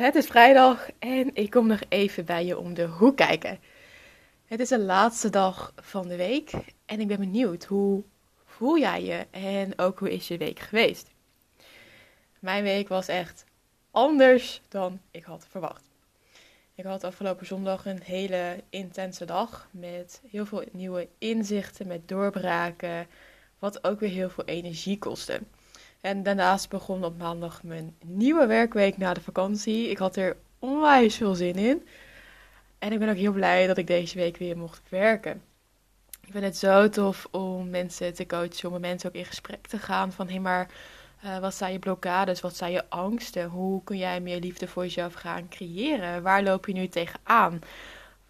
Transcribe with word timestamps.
Het 0.00 0.14
is 0.14 0.26
vrijdag 0.26 0.88
en 0.98 1.30
ik 1.34 1.50
kom 1.50 1.66
nog 1.66 1.80
even 1.88 2.24
bij 2.24 2.44
je 2.44 2.58
om 2.58 2.74
de 2.74 2.86
hoek 2.86 3.16
kijken. 3.16 3.58
Het 4.46 4.60
is 4.60 4.68
de 4.68 4.78
laatste 4.78 5.30
dag 5.30 5.72
van 5.76 6.08
de 6.08 6.16
week 6.16 6.50
en 6.86 7.00
ik 7.00 7.06
ben 7.06 7.18
benieuwd 7.18 7.64
hoe 7.64 8.02
voel 8.44 8.78
jij 8.78 9.04
je 9.04 9.26
en 9.30 9.78
ook 9.78 9.98
hoe 9.98 10.12
is 10.12 10.28
je 10.28 10.38
week 10.38 10.58
geweest? 10.58 11.10
Mijn 12.38 12.62
week 12.62 12.88
was 12.88 13.08
echt 13.08 13.44
anders 13.90 14.60
dan 14.68 15.00
ik 15.10 15.24
had 15.24 15.46
verwacht. 15.50 15.84
Ik 16.74 16.84
had 16.84 17.04
afgelopen 17.04 17.46
zondag 17.46 17.86
een 17.86 18.02
hele 18.02 18.56
intense 18.70 19.24
dag 19.24 19.68
met 19.70 20.20
heel 20.30 20.46
veel 20.46 20.64
nieuwe 20.72 21.08
inzichten, 21.18 21.86
met 21.86 22.08
doorbraken, 22.08 23.06
wat 23.58 23.84
ook 23.84 24.00
weer 24.00 24.10
heel 24.10 24.30
veel 24.30 24.44
energie 24.44 24.98
kostte. 24.98 25.40
En 26.00 26.22
daarnaast 26.22 26.68
begon 26.68 27.04
op 27.04 27.18
maandag 27.18 27.62
mijn 27.62 27.96
nieuwe 28.04 28.46
werkweek 28.46 28.96
na 28.96 29.14
de 29.14 29.20
vakantie. 29.20 29.90
Ik 29.90 29.98
had 29.98 30.16
er 30.16 30.36
onwijs 30.58 31.16
veel 31.16 31.34
zin 31.34 31.54
in. 31.54 31.86
En 32.78 32.92
ik 32.92 32.98
ben 32.98 33.08
ook 33.08 33.16
heel 33.16 33.32
blij 33.32 33.66
dat 33.66 33.78
ik 33.78 33.86
deze 33.86 34.18
week 34.18 34.36
weer 34.36 34.56
mocht 34.56 34.82
werken. 34.88 35.42
Ik 36.20 36.32
vind 36.32 36.44
het 36.44 36.56
zo 36.56 36.88
tof 36.88 37.28
om 37.30 37.70
mensen 37.70 38.14
te 38.14 38.26
coachen, 38.26 38.66
om 38.66 38.72
met 38.72 38.80
mensen 38.80 39.08
ook 39.08 39.14
in 39.14 39.24
gesprek 39.24 39.66
te 39.66 39.78
gaan 39.78 40.12
van 40.12 40.26
hé 40.26 40.32
hey, 40.32 40.40
maar 40.40 40.70
uh, 41.24 41.38
wat 41.38 41.54
zijn 41.54 41.72
je 41.72 41.78
blokkades, 41.78 42.40
wat 42.40 42.56
zijn 42.56 42.72
je 42.72 42.84
angsten, 42.88 43.48
hoe 43.48 43.84
kun 43.84 43.98
jij 43.98 44.20
meer 44.20 44.40
liefde 44.40 44.68
voor 44.68 44.82
jezelf 44.82 45.14
gaan 45.14 45.48
creëren, 45.48 46.22
waar 46.22 46.42
loop 46.42 46.66
je 46.66 46.72
nu 46.72 46.88
tegenaan, 46.88 47.60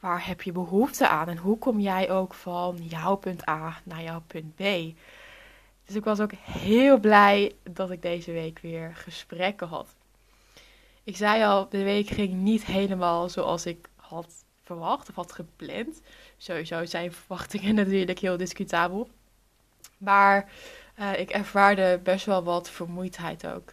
waar 0.00 0.26
heb 0.26 0.42
je 0.42 0.52
behoefte 0.52 1.08
aan 1.08 1.28
en 1.28 1.36
hoe 1.36 1.58
kom 1.58 1.80
jij 1.80 2.10
ook 2.10 2.34
van 2.34 2.76
jouw 2.76 3.16
punt 3.16 3.48
A 3.48 3.80
naar 3.84 4.02
jouw 4.02 4.22
punt 4.26 4.54
B. 4.54 4.62
Dus 5.90 5.98
ik 5.98 6.04
was 6.04 6.20
ook 6.20 6.32
heel 6.32 6.98
blij 6.98 7.52
dat 7.70 7.90
ik 7.90 8.02
deze 8.02 8.32
week 8.32 8.58
weer 8.58 8.92
gesprekken 8.94 9.68
had. 9.68 9.94
Ik 11.04 11.16
zei 11.16 11.44
al, 11.44 11.68
de 11.68 11.82
week 11.82 12.08
ging 12.08 12.32
niet 12.32 12.64
helemaal 12.64 13.28
zoals 13.28 13.66
ik 13.66 13.88
had 13.96 14.44
verwacht 14.62 15.08
of 15.08 15.14
had 15.14 15.32
gepland. 15.32 16.00
Sowieso 16.36 16.84
zijn 16.84 17.12
verwachtingen 17.12 17.74
natuurlijk 17.84 18.18
heel 18.18 18.36
discutabel. 18.36 19.08
Maar 19.98 20.50
uh, 20.98 21.18
ik 21.18 21.30
ervaarde 21.30 22.00
best 22.02 22.26
wel 22.26 22.42
wat 22.42 22.70
vermoeidheid 22.70 23.46
ook. 23.46 23.72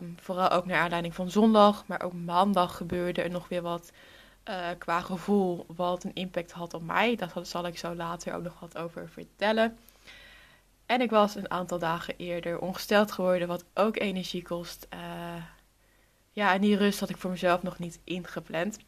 Um, 0.00 0.16
vooral 0.20 0.50
ook 0.50 0.66
naar 0.66 0.80
aanleiding 0.80 1.14
van 1.14 1.30
zondag, 1.30 1.86
maar 1.86 2.02
ook 2.02 2.12
maandag 2.12 2.76
gebeurde 2.76 3.22
er 3.22 3.30
nog 3.30 3.48
weer 3.48 3.62
wat 3.62 3.92
uh, 4.48 4.68
qua 4.78 5.00
gevoel 5.00 5.66
wat 5.76 6.04
een 6.04 6.14
impact 6.14 6.52
had 6.52 6.74
op 6.74 6.82
mij. 6.82 7.16
Dat 7.16 7.48
zal 7.48 7.66
ik 7.66 7.78
zo 7.78 7.94
later 7.94 8.34
ook 8.34 8.42
nog 8.42 8.60
wat 8.60 8.78
over 8.78 9.08
vertellen. 9.08 9.78
En 10.90 11.00
ik 11.00 11.10
was 11.10 11.34
een 11.34 11.50
aantal 11.50 11.78
dagen 11.78 12.14
eerder 12.16 12.58
ongesteld 12.58 13.12
geworden, 13.12 13.48
wat 13.48 13.64
ook 13.74 13.98
energie 13.98 14.42
kost. 14.42 14.86
Uh, 14.94 15.44
ja, 16.30 16.54
en 16.54 16.60
die 16.60 16.76
rust 16.76 17.00
had 17.00 17.08
ik 17.08 17.16
voor 17.16 17.30
mezelf 17.30 17.62
nog 17.62 17.78
niet 17.78 18.00
ingepland. 18.04 18.78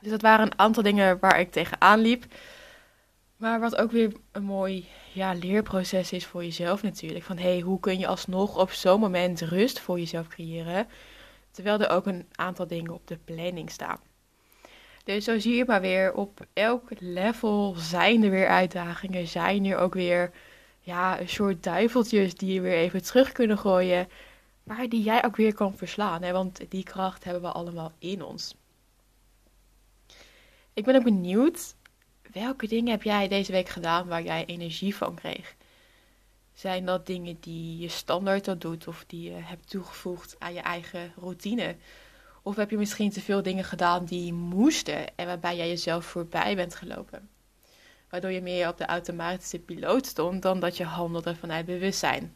Dus 0.00 0.10
dat 0.10 0.22
waren 0.22 0.46
een 0.46 0.58
aantal 0.58 0.82
dingen 0.82 1.18
waar 1.18 1.40
ik 1.40 1.52
tegenaan 1.52 2.00
liep. 2.00 2.24
Maar 3.36 3.60
wat 3.60 3.76
ook 3.76 3.90
weer 3.90 4.12
een 4.32 4.42
mooi 4.42 4.88
ja, 5.12 5.34
leerproces 5.34 6.12
is 6.12 6.26
voor 6.26 6.44
jezelf 6.44 6.82
natuurlijk. 6.82 7.24
Van 7.24 7.38
hey, 7.38 7.60
hoe 7.60 7.80
kun 7.80 7.98
je 7.98 8.06
alsnog 8.06 8.58
op 8.58 8.70
zo'n 8.70 9.00
moment 9.00 9.40
rust 9.40 9.80
voor 9.80 9.98
jezelf 9.98 10.28
creëren? 10.28 10.88
Terwijl 11.50 11.80
er 11.80 11.90
ook 11.90 12.06
een 12.06 12.26
aantal 12.34 12.66
dingen 12.66 12.94
op 12.94 13.06
de 13.06 13.18
planning 13.24 13.70
staan. 13.70 13.98
Dus 15.04 15.24
zo 15.24 15.38
zie 15.38 15.54
je 15.54 15.64
maar 15.66 15.80
weer, 15.80 16.14
op 16.14 16.46
elk 16.52 16.88
level 16.98 17.74
zijn 17.78 18.22
er 18.22 18.30
weer 18.30 18.48
uitdagingen. 18.48 19.26
Zijn 19.26 19.64
er 19.64 19.78
ook 19.78 19.94
weer 19.94 20.30
ja, 20.86 21.20
een 21.20 21.28
soort 21.28 21.62
duiveltjes 21.62 22.34
die 22.34 22.52
je 22.52 22.60
weer 22.60 22.76
even 22.76 23.02
terug 23.02 23.32
kunnen 23.32 23.58
gooien. 23.58 24.08
Maar 24.62 24.88
die 24.88 25.02
jij 25.02 25.24
ook 25.24 25.36
weer 25.36 25.54
kan 25.54 25.76
verslaan. 25.76 26.22
Hè? 26.22 26.32
Want 26.32 26.60
die 26.68 26.82
kracht 26.82 27.24
hebben 27.24 27.42
we 27.42 27.48
allemaal 27.48 27.92
in 27.98 28.22
ons. 28.22 28.54
Ik 30.72 30.84
ben 30.84 30.94
ook 30.96 31.04
benieuwd, 31.04 31.74
welke 32.32 32.66
dingen 32.66 32.90
heb 32.90 33.02
jij 33.02 33.28
deze 33.28 33.52
week 33.52 33.68
gedaan 33.68 34.06
waar 34.06 34.22
jij 34.22 34.44
energie 34.44 34.96
van 34.96 35.14
kreeg? 35.14 35.54
Zijn 36.54 36.84
dat 36.84 37.06
dingen 37.06 37.36
die 37.40 37.78
je 37.78 37.88
standaard 37.88 38.48
al 38.48 38.58
doet 38.58 38.88
of 38.88 39.04
die 39.06 39.30
je 39.30 39.36
hebt 39.36 39.70
toegevoegd 39.70 40.36
aan 40.38 40.54
je 40.54 40.60
eigen 40.60 41.12
routine? 41.16 41.76
Of 42.42 42.56
heb 42.56 42.70
je 42.70 42.78
misschien 42.78 43.10
te 43.10 43.20
veel 43.20 43.42
dingen 43.42 43.64
gedaan 43.64 44.04
die 44.04 44.32
moesten 44.32 45.16
en 45.16 45.26
waarbij 45.26 45.56
jij 45.56 45.68
jezelf 45.68 46.04
voorbij 46.04 46.56
bent 46.56 46.74
gelopen? 46.74 47.28
Waardoor 48.10 48.30
je 48.30 48.40
meer 48.40 48.68
op 48.68 48.78
de 48.78 48.86
automatische 48.86 49.58
piloot 49.58 50.06
stond 50.06 50.42
dan 50.42 50.60
dat 50.60 50.76
je 50.76 50.84
handelde 50.84 51.36
vanuit 51.36 51.66
bewustzijn. 51.66 52.34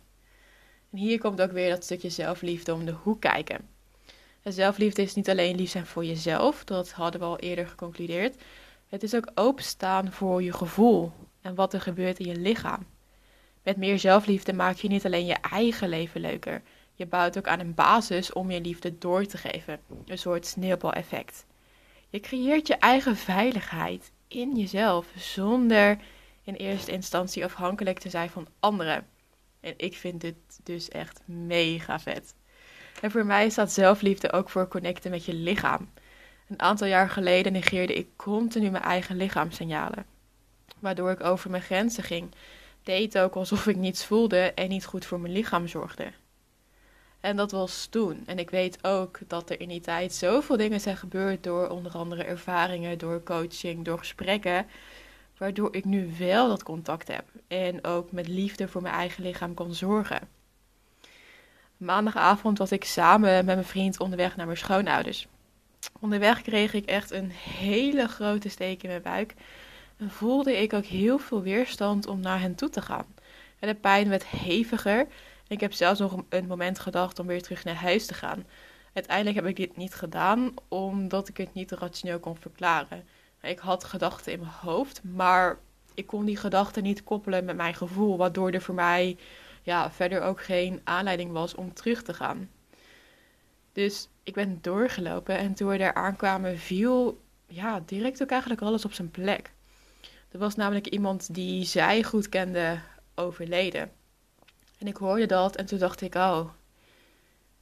En 0.91 0.99
hier 0.99 1.19
komt 1.19 1.41
ook 1.41 1.53
weer 1.53 1.71
dat 1.71 1.85
stukje 1.85 2.11
zelfliefde 2.11 2.75
om 2.75 2.85
de 2.85 2.93
hoek 2.93 3.21
kijken. 3.21 3.69
En 4.43 4.53
zelfliefde 4.53 5.03
is 5.03 5.15
niet 5.15 5.31
alleen 5.31 5.57
lief 5.57 5.71
zijn 5.71 5.87
voor 5.87 6.05
jezelf, 6.05 6.65
dat 6.65 6.91
hadden 6.91 7.21
we 7.21 7.27
al 7.27 7.39
eerder 7.39 7.67
geconcludeerd. 7.67 8.43
Het 8.89 9.03
is 9.03 9.15
ook 9.15 9.31
openstaan 9.35 10.13
voor 10.13 10.43
je 10.43 10.53
gevoel 10.53 11.13
en 11.41 11.55
wat 11.55 11.73
er 11.73 11.81
gebeurt 11.81 12.19
in 12.19 12.27
je 12.27 12.37
lichaam. 12.37 12.87
Met 13.63 13.77
meer 13.77 13.99
zelfliefde 13.99 14.53
maak 14.53 14.77
je 14.77 14.89
niet 14.89 15.05
alleen 15.05 15.27
je 15.27 15.37
eigen 15.51 15.89
leven 15.89 16.21
leuker, 16.21 16.63
je 16.95 17.07
bouwt 17.07 17.39
ook 17.39 17.49
aan 17.49 17.61
een 17.61 17.75
basis 17.75 18.33
om 18.33 18.51
je 18.51 18.61
liefde 18.61 18.99
door 18.99 19.27
te 19.27 19.39
geven. 19.39 19.81
Een 20.07 20.19
soort 20.19 20.47
sneeuwbaleffect. 20.47 21.47
Je 22.09 22.21
creëert 22.21 22.67
je 22.67 22.75
eigen 22.75 23.17
veiligheid 23.17 24.13
in 24.31 24.57
jezelf, 24.57 25.07
zonder 25.17 25.99
in 26.43 26.55
eerste 26.55 26.93
instantie 26.93 27.45
afhankelijk 27.45 27.99
te 27.99 28.11
zijn 28.11 28.31
van 28.31 28.49
anderen. 28.61 29.07
En 29.61 29.75
ik 29.77 29.97
vind 29.97 30.21
dit 30.21 30.37
dus 30.63 30.89
echt 30.89 31.21
mega 31.25 32.01
vet. 32.01 32.35
En 33.01 33.11
voor 33.11 33.27
mij 33.27 33.49
staat 33.51 33.73
zelfliefde 33.73 34.33
ook 34.33 34.51
voor 34.51 34.69
connecten 34.69 35.11
met 35.11 35.25
je 35.25 35.35
lichaam. 35.35 35.91
Een 36.49 36.61
aantal 36.61 36.87
jaar 36.87 37.11
geleden 37.11 37.53
negeerde 37.53 37.95
ik 37.95 38.09
continu 38.17 38.71
mijn 38.71 38.83
eigen 38.83 39.17
lichaamssignalen. 39.17 40.07
Waardoor 40.79 41.11
ik 41.11 41.25
over 41.25 41.51
mijn 41.51 41.63
grenzen 41.63 42.05
ging. 42.05 42.35
Deed 42.83 43.19
ook 43.19 43.35
alsof 43.35 43.67
ik 43.67 43.77
niets 43.77 44.05
voelde 44.05 44.53
en 44.55 44.69
niet 44.69 44.85
goed 44.85 45.05
voor 45.05 45.21
mijn 45.21 45.33
lichaam 45.33 45.69
zorgde. 45.69 46.13
En 47.21 47.37
dat 47.37 47.51
was 47.51 47.87
toen. 47.87 48.23
En 48.27 48.39
ik 48.39 48.51
weet 48.51 48.85
ook 48.85 49.19
dat 49.27 49.51
er 49.51 49.61
in 49.61 49.69
die 49.69 49.81
tijd 49.81 50.13
zoveel 50.13 50.57
dingen 50.57 50.81
zijn 50.81 50.97
gebeurd 50.97 51.43
door 51.43 51.69
onder 51.69 51.93
andere 51.93 52.25
ervaringen, 52.25 52.99
door 52.99 53.23
coaching, 53.23 53.85
door 53.85 53.99
gesprekken. 53.99 54.67
Waardoor 55.37 55.75
ik 55.75 55.85
nu 55.85 56.15
wel 56.19 56.49
dat 56.49 56.63
contact 56.63 57.09
heb. 57.09 57.25
En 57.49 57.85
ook 57.85 58.13
met 58.13 58.29
liefde 58.29 58.69
voor 58.69 58.83
mijn 58.83 58.95
eigen 58.95 59.23
lichaam 59.23 59.55
kan 59.55 59.75
zorgen. 59.75 60.29
Maandagavond 61.77 62.59
was 62.59 62.73
ik 62.73 62.85
samen 62.85 63.31
met 63.31 63.45
mijn 63.45 63.65
vriend 63.65 64.01
onderweg 64.01 64.37
naar 64.37 64.47
mijn 64.47 64.59
schoonouders. 64.59 65.27
Onderweg 66.01 66.43
kreeg 66.43 66.73
ik 66.75 66.87
echt 66.87 67.11
een 67.11 67.31
hele 67.31 68.09
grote 68.09 68.49
steek 68.49 68.83
in 68.83 68.89
mijn 68.89 69.03
buik. 69.03 69.35
En 69.97 70.11
voelde 70.11 70.63
ik 70.63 70.73
ook 70.73 70.85
heel 70.85 71.19
veel 71.19 71.43
weerstand 71.43 72.07
om 72.07 72.21
naar 72.21 72.41
hen 72.41 72.55
toe 72.55 72.69
te 72.69 72.83
gaan. 72.83 73.07
En 73.59 73.69
de 73.69 73.75
pijn 73.75 74.09
werd 74.09 74.27
heviger. 74.27 75.07
Ik 75.51 75.61
heb 75.61 75.73
zelfs 75.73 76.01
nog 76.01 76.23
een 76.29 76.47
moment 76.47 76.79
gedacht 76.79 77.19
om 77.19 77.27
weer 77.27 77.43
terug 77.43 77.65
naar 77.65 77.75
huis 77.75 78.07
te 78.07 78.15
gaan. 78.15 78.47
Uiteindelijk 78.93 79.37
heb 79.37 79.47
ik 79.47 79.57
dit 79.57 79.77
niet 79.77 79.95
gedaan, 79.95 80.55
omdat 80.69 81.29
ik 81.29 81.37
het 81.37 81.55
niet 81.55 81.71
rationeel 81.71 82.21
kon 82.21 82.37
verklaren. 82.37 83.05
Ik 83.43 83.59
had 83.59 83.85
gedachten 83.85 84.33
in 84.33 84.39
mijn 84.39 84.53
hoofd, 84.53 85.03
maar 85.05 85.59
ik 85.95 86.07
kon 86.07 86.25
die 86.25 86.37
gedachten 86.37 86.83
niet 86.83 87.05
koppelen 87.05 87.45
met 87.45 87.57
mijn 87.57 87.75
gevoel, 87.75 88.17
waardoor 88.17 88.51
er 88.51 88.63
voor 88.63 88.75
mij 88.75 89.17
ja, 89.63 89.91
verder 89.91 90.23
ook 90.23 90.43
geen 90.43 90.81
aanleiding 90.85 91.33
was 91.33 91.55
om 91.55 91.75
terug 91.75 92.03
te 92.03 92.15
gaan. 92.15 92.51
Dus 93.73 94.09
ik 94.23 94.35
ben 94.35 94.59
doorgelopen 94.61 95.39
en 95.39 95.55
toen 95.55 95.69
we 95.69 95.79
daar 95.79 95.95
aankwamen 95.95 96.59
viel 96.59 97.21
ja, 97.47 97.83
direct 97.87 98.23
ook 98.23 98.31
eigenlijk 98.31 98.63
alles 98.63 98.85
op 98.85 98.93
zijn 98.93 99.11
plek. 99.11 99.53
Er 100.29 100.39
was 100.39 100.55
namelijk 100.55 100.87
iemand 100.87 101.35
die 101.35 101.65
zij 101.65 102.03
goed 102.03 102.29
kende 102.29 102.79
overleden. 103.15 103.99
En 104.81 104.87
ik 104.87 104.97
hoorde 104.97 105.27
dat 105.27 105.57
en 105.57 105.67
toen 105.67 105.79
dacht 105.79 106.01
ik, 106.01 106.15
oh, 106.15 106.49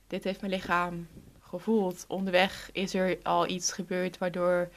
dit 0.06 0.24
heeft 0.24 0.40
mijn 0.40 0.52
lichaam 0.52 1.08
gevoeld. 1.40 2.04
Onderweg 2.08 2.70
is 2.72 2.94
er 2.94 3.18
al 3.22 3.48
iets 3.48 3.72
gebeurd 3.72 4.18
waardoor 4.18 4.68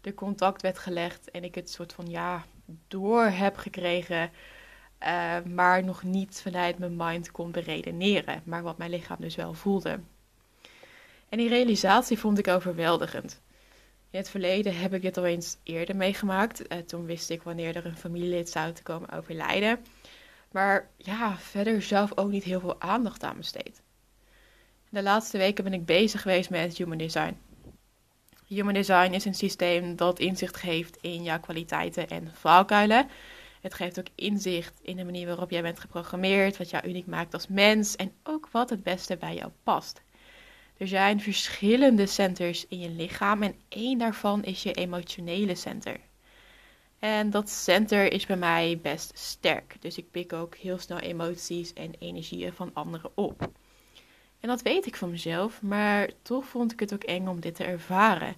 de 0.00 0.14
contact 0.14 0.62
werd 0.62 0.78
gelegd 0.78 1.30
en 1.30 1.44
ik 1.44 1.54
het 1.54 1.70
soort 1.70 1.92
van 1.92 2.10
ja 2.10 2.44
door 2.88 3.24
heb 3.24 3.56
gekregen, 3.56 4.30
uh, 5.02 5.36
maar 5.44 5.84
nog 5.84 6.02
niet 6.02 6.40
vanuit 6.42 6.78
mijn 6.78 6.96
mind 6.96 7.30
kon 7.30 7.50
beredeneren, 7.50 8.42
maar 8.44 8.62
wat 8.62 8.78
mijn 8.78 8.90
lichaam 8.90 9.20
dus 9.20 9.34
wel 9.34 9.54
voelde. 9.54 10.00
En 11.28 11.38
die 11.38 11.48
realisatie 11.48 12.18
vond 12.18 12.38
ik 12.38 12.48
overweldigend. 12.48 13.40
In 14.10 14.18
het 14.18 14.30
verleden 14.30 14.78
heb 14.78 14.94
ik 14.94 15.02
dit 15.02 15.16
al 15.16 15.24
eens 15.24 15.56
eerder 15.62 15.96
meegemaakt. 15.96 16.72
Uh, 16.72 16.78
toen 16.78 17.04
wist 17.04 17.30
ik 17.30 17.42
wanneer 17.42 17.76
er 17.76 17.86
een 17.86 17.96
familielid 17.96 18.48
zou 18.48 18.72
te 18.72 18.82
komen 18.82 19.10
overlijden. 19.10 19.78
Maar 20.50 20.90
ja, 20.96 21.38
verder 21.38 21.82
zelf 21.82 22.12
ook 22.16 22.30
niet 22.30 22.44
heel 22.44 22.60
veel 22.60 22.80
aandacht 22.80 23.22
aan 23.22 23.36
besteed. 23.36 23.82
De 24.88 25.02
laatste 25.02 25.38
weken 25.38 25.64
ben 25.64 25.72
ik 25.72 25.84
bezig 25.84 26.22
geweest 26.22 26.50
met 26.50 26.76
Human 26.76 26.98
Design. 26.98 27.36
Human 28.46 28.74
Design 28.74 29.12
is 29.12 29.24
een 29.24 29.34
systeem 29.34 29.96
dat 29.96 30.18
inzicht 30.18 30.56
geeft 30.56 30.96
in 31.00 31.22
jouw 31.22 31.40
kwaliteiten 31.40 32.08
en 32.08 32.30
valkuilen. 32.34 33.08
Het 33.60 33.74
geeft 33.74 33.98
ook 33.98 34.06
inzicht 34.14 34.80
in 34.82 34.96
de 34.96 35.04
manier 35.04 35.26
waarop 35.26 35.50
jij 35.50 35.62
bent 35.62 35.80
geprogrammeerd, 35.80 36.56
wat 36.56 36.70
jou 36.70 36.88
uniek 36.88 37.06
maakt 37.06 37.34
als 37.34 37.48
mens 37.48 37.96
en 37.96 38.12
ook 38.22 38.48
wat 38.50 38.70
het 38.70 38.82
beste 38.82 39.16
bij 39.16 39.34
jou 39.34 39.50
past. 39.62 40.02
Er 40.76 40.88
zijn 40.88 41.20
verschillende 41.20 42.06
centers 42.06 42.66
in 42.66 42.78
je 42.78 42.90
lichaam 42.90 43.42
en 43.42 43.54
één 43.68 43.98
daarvan 43.98 44.44
is 44.44 44.62
je 44.62 44.72
emotionele 44.72 45.54
center. 45.54 46.00
En 46.98 47.30
dat 47.30 47.50
center 47.50 48.12
is 48.12 48.26
bij 48.26 48.36
mij 48.36 48.78
best 48.82 49.18
sterk, 49.18 49.76
dus 49.80 49.98
ik 49.98 50.10
pik 50.10 50.32
ook 50.32 50.54
heel 50.54 50.78
snel 50.78 50.98
emoties 50.98 51.72
en 51.72 51.94
energieën 51.98 52.52
van 52.52 52.70
anderen 52.74 53.10
op. 53.14 53.50
En 54.40 54.48
dat 54.48 54.62
weet 54.62 54.86
ik 54.86 54.96
van 54.96 55.10
mezelf, 55.10 55.62
maar 55.62 56.10
toch 56.22 56.44
vond 56.44 56.72
ik 56.72 56.80
het 56.80 56.94
ook 56.94 57.04
eng 57.04 57.26
om 57.26 57.40
dit 57.40 57.54
te 57.54 57.64
ervaren. 57.64 58.36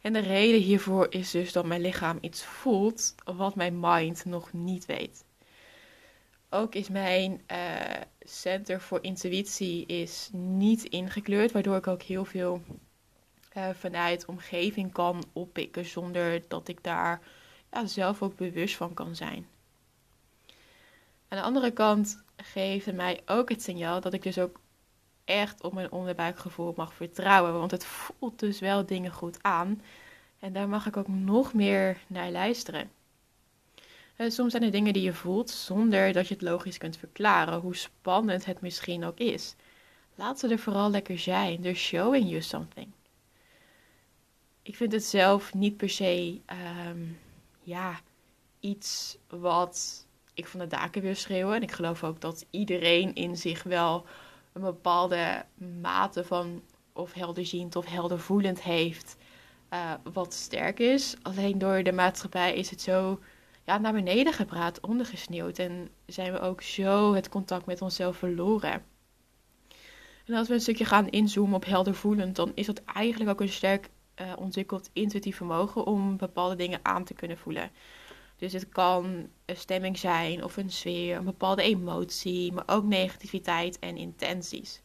En 0.00 0.12
de 0.12 0.18
reden 0.18 0.60
hiervoor 0.60 1.06
is 1.10 1.30
dus 1.30 1.52
dat 1.52 1.66
mijn 1.66 1.80
lichaam 1.80 2.18
iets 2.20 2.44
voelt 2.44 3.14
wat 3.24 3.54
mijn 3.54 3.80
mind 3.80 4.24
nog 4.24 4.52
niet 4.52 4.86
weet. 4.86 5.24
Ook 6.50 6.74
is 6.74 6.88
mijn 6.88 7.40
uh, 7.52 7.56
center 8.20 8.80
voor 8.80 8.98
intuïtie 9.02 9.86
is 9.86 10.28
niet 10.32 10.84
ingekleurd, 10.84 11.52
waardoor 11.52 11.76
ik 11.76 11.86
ook 11.86 12.02
heel 12.02 12.24
veel 12.24 12.62
uh, 13.56 13.68
vanuit 13.70 14.24
omgeving 14.24 14.92
kan 14.92 15.24
oppikken 15.32 15.84
zonder 15.84 16.42
dat 16.48 16.68
ik 16.68 16.82
daar 16.82 17.20
ja, 17.72 17.86
zelf 17.86 18.22
ook 18.22 18.36
bewust 18.36 18.76
van 18.76 18.94
kan 18.94 19.16
zijn. 19.16 19.46
Aan 21.28 21.38
de 21.38 21.44
andere 21.44 21.70
kant 21.70 22.22
geeft 22.36 22.92
mij 22.92 23.20
ook 23.26 23.48
het 23.48 23.62
signaal 23.62 24.00
dat 24.00 24.12
ik 24.12 24.22
dus 24.22 24.38
ook 24.38 24.60
echt 25.24 25.62
op 25.62 25.72
mijn 25.72 25.92
onderbuikgevoel 25.92 26.74
mag 26.76 26.94
vertrouwen. 26.94 27.52
Want 27.52 27.70
het 27.70 27.84
voelt 27.84 28.38
dus 28.38 28.60
wel 28.60 28.86
dingen 28.86 29.12
goed 29.12 29.42
aan. 29.42 29.82
En 30.38 30.52
daar 30.52 30.68
mag 30.68 30.86
ik 30.86 30.96
ook 30.96 31.08
nog 31.08 31.54
meer 31.54 31.98
naar 32.06 32.30
luisteren. 32.30 32.90
Eh, 34.16 34.30
soms 34.30 34.50
zijn 34.50 34.62
er 34.62 34.70
dingen 34.70 34.92
die 34.92 35.02
je 35.02 35.12
voelt 35.12 35.50
zonder 35.50 36.12
dat 36.12 36.28
je 36.28 36.34
het 36.34 36.42
logisch 36.42 36.78
kunt 36.78 36.96
verklaren, 36.96 37.60
hoe 37.60 37.76
spannend 37.76 38.44
het 38.44 38.60
misschien 38.60 39.04
ook 39.04 39.18
is. 39.18 39.54
Laat 40.14 40.38
ze 40.38 40.48
er 40.48 40.58
vooral 40.58 40.90
lekker 40.90 41.18
zijn. 41.18 41.60
They're 41.60 41.76
showing 41.76 42.28
you 42.28 42.42
something. 42.42 42.88
Ik 44.62 44.76
vind 44.76 44.92
het 44.92 45.04
zelf 45.04 45.54
niet 45.54 45.76
per 45.76 45.90
se 45.90 46.40
ehm, 46.46 46.98
ja, 47.70 48.00
iets 48.60 49.18
wat 49.28 50.06
ik 50.34 50.46
van 50.46 50.60
de 50.60 50.66
daken 50.66 51.02
wil 51.02 51.14
schreeuwen. 51.14 51.54
En 51.54 51.62
ik 51.62 51.72
geloof 51.72 52.04
ook 52.04 52.20
dat 52.20 52.46
iedereen 52.50 53.14
in 53.14 53.36
zich 53.36 53.62
wel 53.62 54.06
een 54.52 54.62
bepaalde 54.62 55.44
mate 55.80 56.24
van 56.24 56.62
of 56.92 57.12
helderziend 57.12 57.76
of 57.76 57.86
heldervoelend 57.86 58.62
heeft. 58.62 59.16
Uh, 59.70 59.92
wat 60.12 60.34
sterk 60.34 60.78
is. 60.78 61.16
Alleen 61.22 61.58
door 61.58 61.82
de 61.82 61.92
maatschappij 61.92 62.54
is 62.54 62.70
het 62.70 62.80
zo 62.80 63.20
ja, 63.64 63.78
naar 63.78 63.92
beneden 63.92 64.32
gepraat, 64.32 64.80
ondergesneeuwd. 64.80 65.58
En 65.58 65.88
zijn 66.06 66.32
we 66.32 66.40
ook 66.40 66.62
zo 66.62 67.14
het 67.14 67.28
contact 67.28 67.66
met 67.66 67.82
onszelf 67.82 68.16
verloren. 68.16 68.82
En 70.26 70.34
als 70.34 70.48
we 70.48 70.54
een 70.54 70.60
stukje 70.60 70.84
gaan 70.84 71.08
inzoomen 71.08 71.54
op 71.54 71.64
heldervoelend, 71.64 72.36
dan 72.36 72.52
is 72.54 72.66
dat 72.66 72.82
eigenlijk 72.84 73.30
ook 73.30 73.40
een 73.40 73.48
sterk 73.48 73.90
uh, 74.20 74.32
ontwikkeld 74.36 74.90
intuïtief 74.92 75.36
vermogen 75.36 75.86
om 75.86 76.16
bepaalde 76.16 76.56
dingen 76.56 76.80
aan 76.82 77.04
te 77.04 77.14
kunnen 77.14 77.38
voelen. 77.38 77.70
Dus 78.36 78.52
het 78.52 78.68
kan 78.68 79.28
een 79.44 79.56
stemming 79.56 79.98
zijn 79.98 80.44
of 80.44 80.56
een 80.56 80.70
sfeer, 80.70 81.16
een 81.16 81.24
bepaalde 81.24 81.62
emotie, 81.62 82.52
maar 82.52 82.64
ook 82.66 82.84
negativiteit 82.84 83.78
en 83.78 83.96
intenties. 83.96 84.82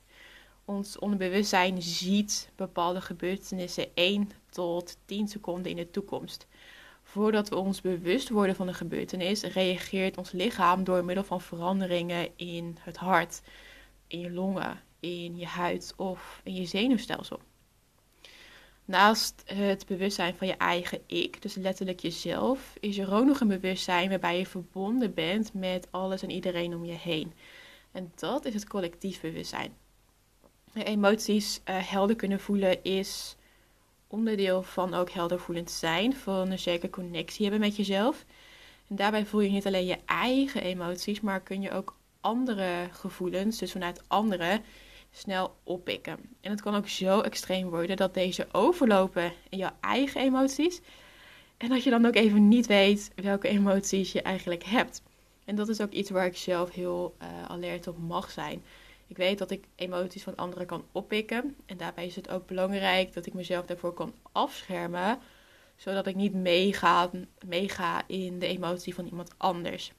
Ons 0.66 1.00
onderbewustzijn 1.00 1.82
ziet 1.82 2.52
bepaalde 2.56 3.02
gebeurtenissen 3.02 3.88
1 3.94 4.30
tot 4.50 4.98
10 5.06 5.28
seconden 5.28 5.72
in 5.72 5.78
de 5.78 5.92
toekomst. 5.92 6.48
Voordat 7.04 7.50
we 7.50 7.56
ons 7.56 7.82
bewust 7.82 8.30
worden 8.30 8.56
van 8.56 8.68
de 8.68 8.74
gebeurtenis, 8.74 9.42
reageert 9.42 10.18
ons 10.18 10.32
lichaam 10.32 10.84
door 10.84 11.06
middel 11.06 11.24
van 11.24 11.42
veranderingen 11.42 12.30
in 12.36 12.78
het 12.80 12.98
hart, 12.98 13.42
in 14.08 14.20
je 14.20 14.32
longen, 14.32 14.82
in 15.00 15.38
je 15.38 15.46
huid 15.46 15.94
of 15.98 16.42
in 16.44 16.54
je 16.54 16.66
zenuwstelsel. 16.66 17.40
Naast 18.86 19.44
het 19.46 19.86
bewustzijn 19.86 20.36
van 20.36 20.48
je 20.48 20.58
eigen 20.58 21.00
ik, 21.06 21.42
dus 21.42 21.56
letterlijk 21.56 22.00
jezelf, 22.00 22.74
is 22.80 22.98
er 22.98 23.14
ook 23.14 23.26
nog 23.26 23.40
een 23.40 23.48
bewustzijn 23.48 24.10
waarbij 24.10 24.38
je 24.38 24.46
verbonden 24.46 25.14
bent 25.14 25.54
met 25.54 25.88
alles 25.92 26.22
en 26.22 26.30
iedereen 26.30 26.76
om 26.76 26.86
je 26.86 26.94
heen. 26.94 27.34
En 27.92 28.12
dat 28.16 28.46
is 28.46 28.54
het 28.54 28.68
collectief 28.68 29.22
bewustzijn. 29.22 29.74
Emoties 30.74 31.62
uh, 31.66 31.76
helder 31.90 32.16
kunnen 32.16 32.40
voelen 32.40 32.84
is 32.84 33.36
onderdeel 34.08 34.64
van 34.64 34.94
ook 34.94 35.10
heldervoelend 35.10 35.72
zijn, 35.72 36.16
van 36.16 36.52
een 36.52 36.60
zekere 36.60 36.92
connectie 36.92 37.42
hebben 37.42 37.62
met 37.62 37.76
jezelf. 37.76 38.26
En 38.88 38.96
daarbij 38.96 39.26
voel 39.26 39.42
je 39.42 39.50
niet 39.50 39.66
alleen 39.66 39.86
je 39.86 39.98
eigen 40.06 40.62
emoties, 40.62 41.22
maar 41.22 41.42
kun 41.42 41.62
je 41.62 41.72
ook 41.72 41.98
andere 42.22 42.88
gevoelens, 42.92 43.58
dus 43.58 43.72
vanuit 43.72 44.02
anderen, 44.08 44.64
snel 45.16 45.56
oppikken. 45.64 46.18
En 46.42 46.52
het 46.52 46.62
kan 46.62 46.76
ook 46.76 46.88
zo 46.88 47.20
extreem 47.22 47.70
worden 47.70 47.98
dat 47.98 48.14
deze 48.14 48.48
overlopen 48.52 49.32
in 49.50 49.58
jouw 49.58 49.76
eigen 49.82 50.22
emoties. 50.22 50.82
En 51.58 51.70
dat 51.70 51.84
je 51.84 51.90
dan 51.90 52.06
ook 52.06 52.16
even 52.16 52.48
niet 52.48 52.68
weet 52.68 53.12
welke 53.16 53.48
emoties 53.48 54.12
je 54.12 54.22
eigenlijk 54.22 54.64
hebt. 54.64 55.02
En 55.46 55.56
dat 55.56 55.70
is 55.70 55.82
ook 55.82 55.92
iets 55.92 56.10
waar 56.10 56.26
ik 56.26 56.38
zelf 56.38 56.72
heel 56.72 57.16
uh, 57.22 57.28
alert 57.48 57.88
op 57.88 57.98
mag 57.98 58.32
zijn. 58.32 58.64
Ik 59.08 59.18
weet 59.18 59.38
dat 59.38 59.52
ik 59.52 59.64
emoties 59.76 60.24
van 60.24 60.36
anderen 60.36 60.68
kan 60.68 60.86
oppikken. 60.92 61.56
En 61.66 61.78
daarbij 61.78 62.06
is 62.06 62.16
het 62.16 62.30
ook 62.30 62.48
belangrijk 62.48 63.14
dat 63.14 63.26
ik 63.26 63.34
mezelf 63.34 63.66
daarvoor 63.66 63.94
kan 63.94 64.14
afschermen. 64.32 65.20
Zodat 65.76 66.08
ik 66.08 66.16
niet 66.16 66.34
meega, 66.34 67.10
meega 67.46 68.08
in 68.08 68.40
de 68.40 68.48
emotie 68.48 68.96
van 68.96 69.06
iemand 69.06 69.34
anders. 69.38 69.92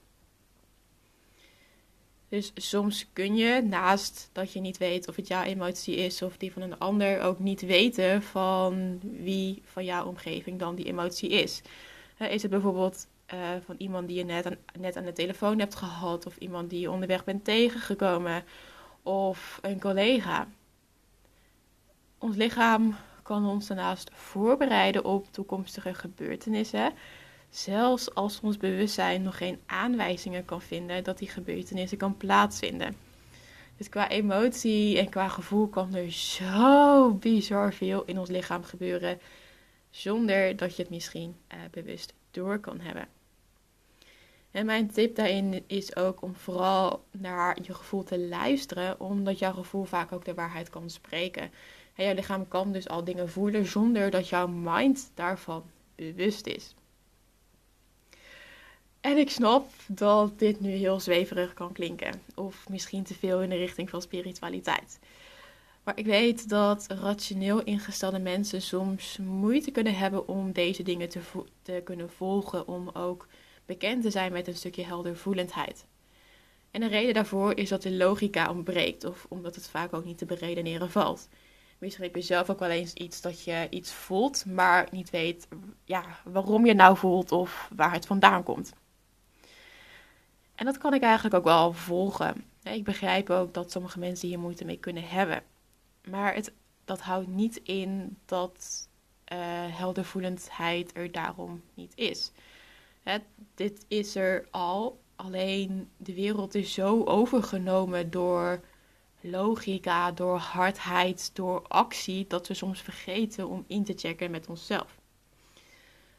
Dus 2.36 2.52
soms 2.54 3.06
kun 3.12 3.36
je, 3.36 3.62
naast 3.62 4.30
dat 4.32 4.52
je 4.52 4.60
niet 4.60 4.78
weet 4.78 5.08
of 5.08 5.16
het 5.16 5.28
jouw 5.28 5.42
emotie 5.42 5.96
is 5.96 6.22
of 6.22 6.36
die 6.36 6.52
van 6.52 6.62
een 6.62 6.78
ander, 6.78 7.20
ook 7.20 7.38
niet 7.38 7.60
weten 7.60 8.22
van 8.22 9.00
wie 9.02 9.62
van 9.64 9.84
jouw 9.84 10.06
omgeving 10.06 10.58
dan 10.58 10.74
die 10.74 10.84
emotie 10.84 11.28
is. 11.28 11.62
is 12.18 12.42
het 12.42 12.50
bijvoorbeeld 12.50 13.06
uh, 13.34 13.40
van 13.64 13.74
iemand 13.78 14.08
die 14.08 14.16
je 14.16 14.24
net 14.24 14.46
aan, 14.46 14.56
net 14.78 14.96
aan 14.96 15.04
de 15.04 15.12
telefoon 15.12 15.58
hebt 15.58 15.74
gehad, 15.74 16.26
of 16.26 16.36
iemand 16.36 16.70
die 16.70 16.80
je 16.80 16.90
onderweg 16.90 17.24
bent 17.24 17.44
tegengekomen, 17.44 18.44
of 19.02 19.58
een 19.62 19.80
collega? 19.80 20.48
Ons 22.18 22.36
lichaam 22.36 22.96
kan 23.22 23.46
ons 23.46 23.66
daarnaast 23.66 24.10
voorbereiden 24.14 25.04
op 25.04 25.26
toekomstige 25.32 25.94
gebeurtenissen 25.94 26.92
Zelfs 27.50 28.14
als 28.14 28.40
ons 28.40 28.56
bewustzijn 28.56 29.22
nog 29.22 29.37
geen 29.37 29.60
aanwijzingen 29.66 30.44
kan 30.44 30.62
vinden 30.62 31.04
dat 31.04 31.19
die 31.19 31.28
gebeurtenissen 31.28 31.98
kan 31.98 32.16
plaatsvinden. 32.16 32.96
Dus 33.76 33.88
qua 33.88 34.08
emotie 34.08 34.98
en 34.98 35.08
qua 35.08 35.28
gevoel 35.28 35.69
kan 35.69 35.94
er 35.94 36.12
zo 36.12 37.14
bizar 37.14 37.72
veel 37.72 38.04
in 38.04 38.19
ons 38.19 38.28
lichaam 38.28 38.64
gebeuren. 38.64 39.20
Zonder 39.90 40.56
dat 40.56 40.76
je 40.76 40.82
het 40.82 40.90
misschien 40.90 41.37
uh, 41.52 41.59
bewust 41.70 42.14
door 42.30 42.59
kan 42.59 42.80
hebben. 42.80 43.09
En 44.50 44.66
mijn 44.66 44.90
tip 44.90 45.16
daarin 45.16 45.64
is 45.66 45.97
ook 45.97 46.23
om 46.23 46.35
vooral 46.35 47.04
naar 47.11 47.59
je 47.62 47.75
gevoel 47.75 48.04
te 48.04 48.18
luisteren, 48.18 49.00
omdat 49.00 49.38
jouw 49.38 49.52
gevoel 49.52 49.85
vaak 49.85 50.12
ook 50.12 50.25
de 50.25 50.35
waarheid 50.35 50.70
kan 50.70 50.90
spreken. 50.90 51.50
En 51.94 52.04
jouw 52.04 52.14
lichaam 52.14 52.49
kan 52.49 52.73
dus 52.73 52.88
al 52.88 53.04
dingen 53.04 53.28
voelen 53.28 53.66
zonder 53.66 54.11
dat 54.11 54.28
jouw 54.28 54.47
mind 54.49 55.11
daarvan 55.14 55.64
bewust 55.94 56.47
is. 56.47 56.75
En 59.06 59.18
ik 59.18 59.30
snap 59.30 59.68
dat 59.86 60.38
dit 60.38 60.60
nu 60.60 60.70
heel 60.70 61.00
zweverig 61.00 61.54
kan 61.54 61.72
klinken, 61.72 62.20
of 62.34 62.68
misschien 62.68 63.02
te 63.02 63.14
veel 63.14 63.42
in 63.42 63.48
de 63.48 63.56
richting 63.56 63.90
van 63.90 64.02
spiritualiteit. 64.02 64.98
Maar 65.84 65.98
ik 65.98 66.06
weet 66.06 66.48
dat 66.48 66.86
rationeel 66.88 67.62
ingestelde 67.62 68.18
mensen 68.18 68.62
soms 68.62 69.18
moeite 69.18 69.70
kunnen 69.70 69.94
hebben 69.94 70.28
om 70.28 70.52
deze 70.52 70.82
dingen 70.82 71.08
te, 71.62 71.80
kunnen 71.84 72.10
volgen, 72.10 72.68
om 72.68 72.88
ook 72.88 73.26
bekend 73.66 74.02
te 74.02 74.10
zijn 74.10 74.32
met 74.32 74.48
een 74.48 74.56
stukje 74.56 74.84
heldervoelendheid. 74.84 75.86
En 76.70 76.80
de 76.80 76.88
reden 76.88 77.14
daarvoor 77.14 77.56
is 77.56 77.68
dat 77.68 77.82
de 77.82 77.92
logica 77.92 78.50
ontbreekt, 78.50 79.04
of 79.04 79.26
omdat 79.28 79.54
het 79.54 79.68
vaak 79.68 79.94
ook 79.94 80.04
niet 80.04 80.18
te 80.18 80.26
beredeneren 80.26 80.90
valt. 80.90 81.28
Misschien 81.78 82.04
heb 82.04 82.14
je 82.14 82.22
zelf 82.22 82.50
ook 82.50 82.58
wel 82.58 82.70
eens 82.70 82.92
iets 82.92 83.20
dat 83.20 83.44
je 83.44 83.66
iets 83.70 83.92
voelt, 83.92 84.46
maar 84.46 84.88
niet 84.90 85.10
weet 85.10 85.48
ja, 85.84 86.04
waarom 86.25 86.66
je 86.66 86.75
nou 86.75 86.96
voelt 86.96 87.32
of 87.32 87.70
waar 87.76 87.92
het 87.92 88.06
vandaan 88.06 88.42
komt. 88.42 88.72
En 90.56 90.64
dat 90.64 90.78
kan 90.78 90.94
ik 90.94 91.02
eigenlijk 91.02 91.34
ook 91.34 91.44
wel 91.44 91.72
volgen. 91.72 92.44
Ik 92.62 92.84
begrijp 92.84 93.30
ook 93.30 93.54
dat 93.54 93.70
sommige 93.70 93.98
mensen 93.98 94.28
hier 94.28 94.38
moeite 94.38 94.64
mee 94.64 94.78
kunnen 94.78 95.08
hebben. 95.08 95.42
Maar 96.08 96.34
het, 96.34 96.52
dat 96.84 97.00
houdt 97.00 97.28
niet 97.28 97.56
in 97.56 98.18
dat 98.25 98.88
uh, 99.32 99.38
heldervoelendheid 99.76 100.96
er 100.96 101.12
daarom 101.12 101.62
niet 101.75 101.92
is. 101.96 102.32
Hè, 103.02 103.18
dit 103.54 103.84
is 103.88 104.16
er 104.16 104.48
al, 104.50 105.00
alleen 105.16 105.88
de 105.96 106.14
wereld 106.14 106.54
is 106.54 106.72
zo 106.72 107.04
overgenomen 107.04 108.10
door 108.10 108.60
logica, 109.20 110.12
door 110.12 110.38
hardheid, 110.38 111.30
door 111.34 111.62
actie, 111.68 112.26
dat 112.26 112.48
we 112.48 112.54
soms 112.54 112.80
vergeten 112.80 113.48
om 113.48 113.64
in 113.66 113.84
te 113.84 113.92
checken 113.96 114.30
met 114.30 114.48
onszelf. 114.48 114.98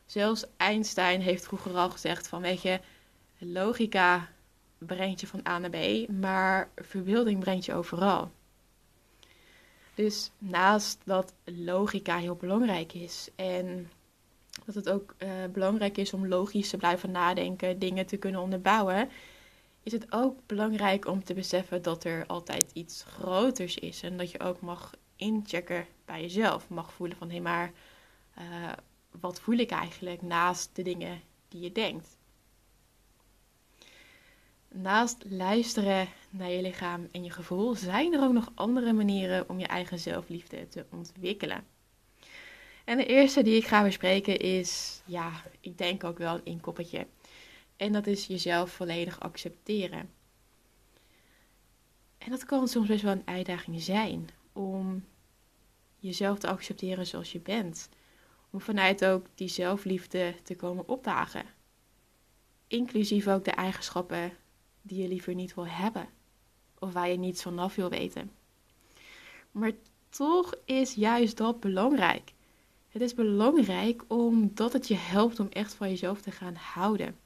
Zelfs 0.06 0.46
Einstein 0.58 1.22
heeft 1.22 1.46
vroeger 1.46 1.76
al 1.76 1.90
gezegd 1.90 2.28
van, 2.28 2.42
weet 2.42 2.62
je, 2.62 2.80
logica 3.38 4.30
brengt 4.78 5.22
je 5.22 5.28
van 5.28 5.48
A 5.48 5.58
naar 5.58 5.70
B, 5.70 6.08
maar 6.10 6.70
verbeelding 6.76 7.40
brengt 7.40 7.66
je 7.66 7.74
overal. 7.74 8.32
Dus 9.96 10.32
naast 10.38 11.02
dat 11.04 11.34
logica 11.44 12.18
heel 12.18 12.36
belangrijk 12.36 12.94
is 12.94 13.30
en 13.36 13.90
dat 14.66 14.76
het 14.76 14.90
ook 14.90 15.16
uh, 15.18 15.30
belangrijk 15.52 15.98
is 15.98 16.14
om 16.14 16.28
logisch 16.28 16.70
te 16.70 16.78
blijven 16.78 17.12
nadenken, 17.12 17.80
dingen 17.80 18.06
te 18.06 18.18
kunnen 18.18 18.42
onderbouwen, 18.42 19.10
is 19.84 19.92
het 19.92 20.06
ook 20.10 20.40
belangrijk 20.46 21.06
om 21.06 21.24
te 21.24 21.34
beseffen 21.34 21.82
dat 21.82 22.04
er 22.04 22.26
altijd 22.26 22.72
iets 22.74 23.04
groters 23.04 23.78
is. 23.78 24.02
En 24.02 24.18
dat 24.18 24.32
je 24.32 24.40
ook 24.40 24.62
mag 24.62 24.94
inchecken 25.16 25.86
bij 26.06 26.22
jezelf. 26.22 26.70
Mag 26.70 26.94
voelen 26.94 27.18
van 27.18 27.30
hé, 27.30 27.40
maar 27.40 27.72
uh, 28.40 28.72
wat 29.22 29.40
voel 29.40 29.58
ik 29.58 29.72
eigenlijk 29.72 30.22
naast 30.22 30.76
de 30.76 30.82
dingen 30.82 31.22
die 31.48 31.62
je 31.62 31.72
denkt? 31.72 32.17
Naast 34.80 35.24
luisteren 35.30 36.08
naar 36.30 36.50
je 36.50 36.62
lichaam 36.62 37.08
en 37.12 37.24
je 37.24 37.32
gevoel, 37.32 37.76
zijn 37.76 38.14
er 38.14 38.24
ook 38.24 38.34
nog 38.34 38.52
andere 38.56 38.94
manieren 38.94 39.50
om 39.50 39.60
je 39.60 39.68
eigen 39.68 40.00
zelfliefde 40.00 40.68
te 40.68 40.86
ontwikkelen. 40.92 41.66
En 42.86 42.98
de 42.98 43.06
eerste 43.06 43.44
die 43.44 43.56
ik 43.56 43.66
ga 43.66 43.84
bespreken 43.84 44.40
is, 44.40 45.02
ja, 45.06 45.32
ik 45.60 45.78
denk 45.78 46.04
ook 46.04 46.18
wel 46.18 46.36
een 46.36 46.46
inkoppertje. 46.46 47.08
En 47.76 47.92
dat 47.92 48.08
is 48.08 48.26
jezelf 48.26 48.72
volledig 48.72 49.20
accepteren. 49.20 50.10
En 52.18 52.32
dat 52.32 52.46
kan 52.46 52.68
soms 52.68 52.88
best 52.88 53.04
wel 53.04 53.12
een 53.12 53.28
uitdaging 53.28 53.82
zijn 53.82 54.30
om 54.54 55.06
jezelf 56.00 56.40
te 56.40 56.48
accepteren 56.48 57.08
zoals 57.08 57.32
je 57.32 57.40
bent. 57.40 57.90
Om 58.50 58.62
vanuit 58.62 59.06
ook 59.06 59.26
die 59.36 59.48
zelfliefde 59.48 60.36
te 60.44 60.56
komen 60.56 60.88
opdagen. 60.88 61.46
Inclusief 62.68 63.28
ook 63.28 63.46
de 63.46 63.52
eigenschappen 63.52 64.32
die 64.88 65.02
je 65.02 65.08
liever 65.08 65.36
niet 65.36 65.54
wil 65.54 65.68
hebben. 65.68 66.10
Of 66.80 66.94
waar 66.94 67.10
je 67.10 67.18
niets 67.18 67.42
vanaf 67.42 67.76
wil 67.76 67.90
weten. 67.90 68.32
Maar 69.52 69.72
toch 70.10 70.54
is 70.66 70.94
juist 70.94 71.38
dat 71.38 71.60
belangrijk. 71.60 72.34
Het 72.90 73.02
is 73.02 73.14
belangrijk 73.14 74.04
omdat 74.08 74.74
het 74.74 74.88
je 74.88 74.96
helpt 74.96 75.40
om 75.40 75.48
echt 75.50 75.74
van 75.74 75.90
jezelf 75.90 76.22
te 76.22 76.32
gaan 76.32 76.56
houden. 76.56 77.18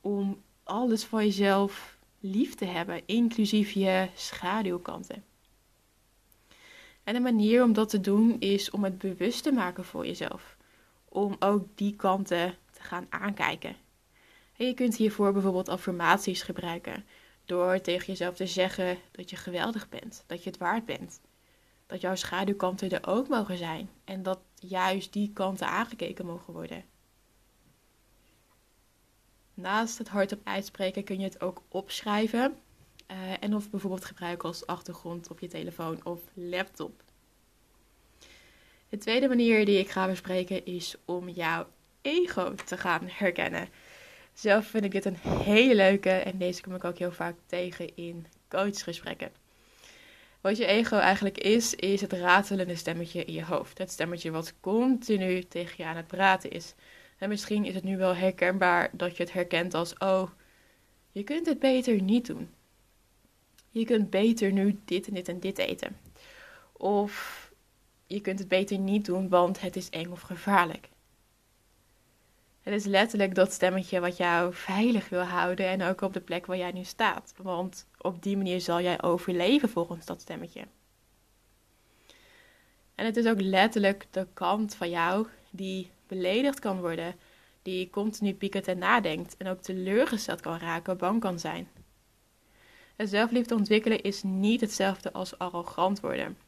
Om 0.00 0.42
alles 0.62 1.04
van 1.04 1.24
jezelf 1.24 1.98
lief 2.20 2.54
te 2.54 2.64
hebben, 2.64 3.02
inclusief 3.06 3.70
je 3.70 4.08
schaduwkanten. 4.14 5.24
En 7.04 7.16
een 7.16 7.22
manier 7.22 7.62
om 7.62 7.72
dat 7.72 7.88
te 7.88 8.00
doen 8.00 8.40
is 8.40 8.70
om 8.70 8.84
het 8.84 8.98
bewust 8.98 9.42
te 9.42 9.52
maken 9.52 9.84
voor 9.84 10.06
jezelf. 10.06 10.56
Om 11.08 11.36
ook 11.38 11.66
die 11.74 11.96
kanten 11.96 12.54
te 12.70 12.82
gaan 12.82 13.06
aankijken. 13.08 13.76
En 14.56 14.66
je 14.66 14.74
kunt 14.74 14.96
hiervoor 14.96 15.32
bijvoorbeeld 15.32 15.68
affirmaties 15.68 16.42
gebruiken. 16.42 17.04
Door 17.44 17.80
tegen 17.80 18.06
jezelf 18.06 18.36
te 18.36 18.46
zeggen 18.46 18.98
dat 19.10 19.30
je 19.30 19.36
geweldig 19.36 19.88
bent, 19.88 20.24
dat 20.26 20.42
je 20.44 20.50
het 20.50 20.58
waard 20.58 20.84
bent. 20.84 21.20
Dat 21.86 22.00
jouw 22.00 22.14
schaduwkanten 22.14 22.90
er 22.90 23.06
ook 23.06 23.28
mogen 23.28 23.56
zijn. 23.56 23.90
En 24.04 24.22
dat 24.22 24.38
juist 24.54 25.12
die 25.12 25.32
kanten 25.32 25.66
aangekeken 25.66 26.26
mogen 26.26 26.52
worden. 26.52 26.84
Naast 29.54 29.98
het 29.98 30.08
hardop 30.08 30.40
uitspreken 30.44 31.04
kun 31.04 31.18
je 31.18 31.24
het 31.24 31.40
ook 31.40 31.62
opschrijven. 31.68 32.56
Uh, 33.10 33.16
en 33.40 33.54
of 33.54 33.70
bijvoorbeeld 33.70 34.04
gebruiken 34.04 34.48
als 34.48 34.66
achtergrond 34.66 35.30
op 35.30 35.40
je 35.40 35.48
telefoon 35.48 36.04
of 36.04 36.20
laptop. 36.34 37.02
De 38.88 38.98
tweede 38.98 39.28
manier 39.28 39.64
die 39.64 39.78
ik 39.78 39.90
ga 39.90 40.06
bespreken 40.06 40.64
is 40.64 40.96
om 41.04 41.28
jouw 41.28 41.66
ego 42.02 42.54
te 42.54 42.78
gaan 42.78 43.08
herkennen. 43.08 43.68
Zelf 44.34 44.66
vind 44.66 44.84
ik 44.84 44.90
dit 44.90 45.04
een 45.04 45.16
hele 45.16 45.74
leuke 45.74 46.10
en 46.10 46.38
deze 46.38 46.62
kom 46.62 46.74
ik 46.74 46.84
ook 46.84 46.98
heel 46.98 47.12
vaak 47.12 47.36
tegen 47.46 47.96
in 47.96 48.26
coachgesprekken. 48.48 49.32
Wat 50.40 50.56
je 50.56 50.66
ego 50.66 50.96
eigenlijk 50.96 51.38
is, 51.38 51.74
is 51.74 52.00
het 52.00 52.12
ratelende 52.12 52.76
stemmetje 52.76 53.24
in 53.24 53.32
je 53.32 53.44
hoofd. 53.44 53.78
Het 53.78 53.90
stemmetje 53.90 54.30
wat 54.30 54.54
continu 54.60 55.42
tegen 55.42 55.74
je 55.76 55.84
aan 55.84 55.96
het 55.96 56.06
praten 56.06 56.50
is. 56.50 56.74
En 57.18 57.28
misschien 57.28 57.64
is 57.64 57.74
het 57.74 57.84
nu 57.84 57.96
wel 57.96 58.14
herkenbaar 58.14 58.90
dat 58.92 59.16
je 59.16 59.22
het 59.22 59.32
herkent 59.32 59.74
als: 59.74 59.98
oh, 59.98 60.30
je 61.12 61.22
kunt 61.22 61.46
het 61.46 61.58
beter 61.58 62.02
niet 62.02 62.26
doen. 62.26 62.48
Je 63.70 63.84
kunt 63.84 64.10
beter 64.10 64.52
nu 64.52 64.80
dit 64.84 65.06
en 65.08 65.14
dit 65.14 65.28
en 65.28 65.40
dit 65.40 65.58
eten. 65.58 65.96
Of 66.72 67.52
je 68.06 68.20
kunt 68.20 68.38
het 68.38 68.48
beter 68.48 68.78
niet 68.78 69.04
doen, 69.04 69.28
want 69.28 69.60
het 69.60 69.76
is 69.76 69.90
eng 69.90 70.10
of 70.10 70.20
gevaarlijk. 70.20 70.88
Het 72.64 72.74
is 72.74 72.84
letterlijk 72.84 73.34
dat 73.34 73.52
stemmetje 73.52 74.00
wat 74.00 74.16
jou 74.16 74.54
veilig 74.54 75.08
wil 75.08 75.22
houden 75.22 75.66
en 75.66 75.82
ook 75.82 76.00
op 76.00 76.12
de 76.12 76.20
plek 76.20 76.46
waar 76.46 76.56
jij 76.56 76.72
nu 76.72 76.84
staat. 76.84 77.34
Want 77.36 77.86
op 77.98 78.22
die 78.22 78.36
manier 78.36 78.60
zal 78.60 78.80
jij 78.80 79.02
overleven 79.02 79.68
volgens 79.68 80.06
dat 80.06 80.20
stemmetje. 80.20 80.66
En 82.94 83.04
het 83.04 83.16
is 83.16 83.26
ook 83.26 83.40
letterlijk 83.40 84.06
de 84.10 84.26
kant 84.34 84.74
van 84.74 84.90
jou 84.90 85.26
die 85.50 85.90
beledigd 86.06 86.58
kan 86.58 86.80
worden, 86.80 87.14
die 87.62 87.90
continu 87.90 88.34
piekert 88.34 88.68
en 88.68 88.78
nadenkt 88.78 89.36
en 89.36 89.46
ook 89.46 89.60
teleurgesteld 89.60 90.40
kan 90.40 90.58
raken, 90.58 90.96
bang 90.96 91.20
kan 91.20 91.38
zijn. 91.38 91.68
Het 92.96 93.08
zelfliefde 93.08 93.54
ontwikkelen 93.54 94.02
is 94.02 94.22
niet 94.22 94.60
hetzelfde 94.60 95.12
als 95.12 95.38
arrogant 95.38 96.00
worden. 96.00 96.38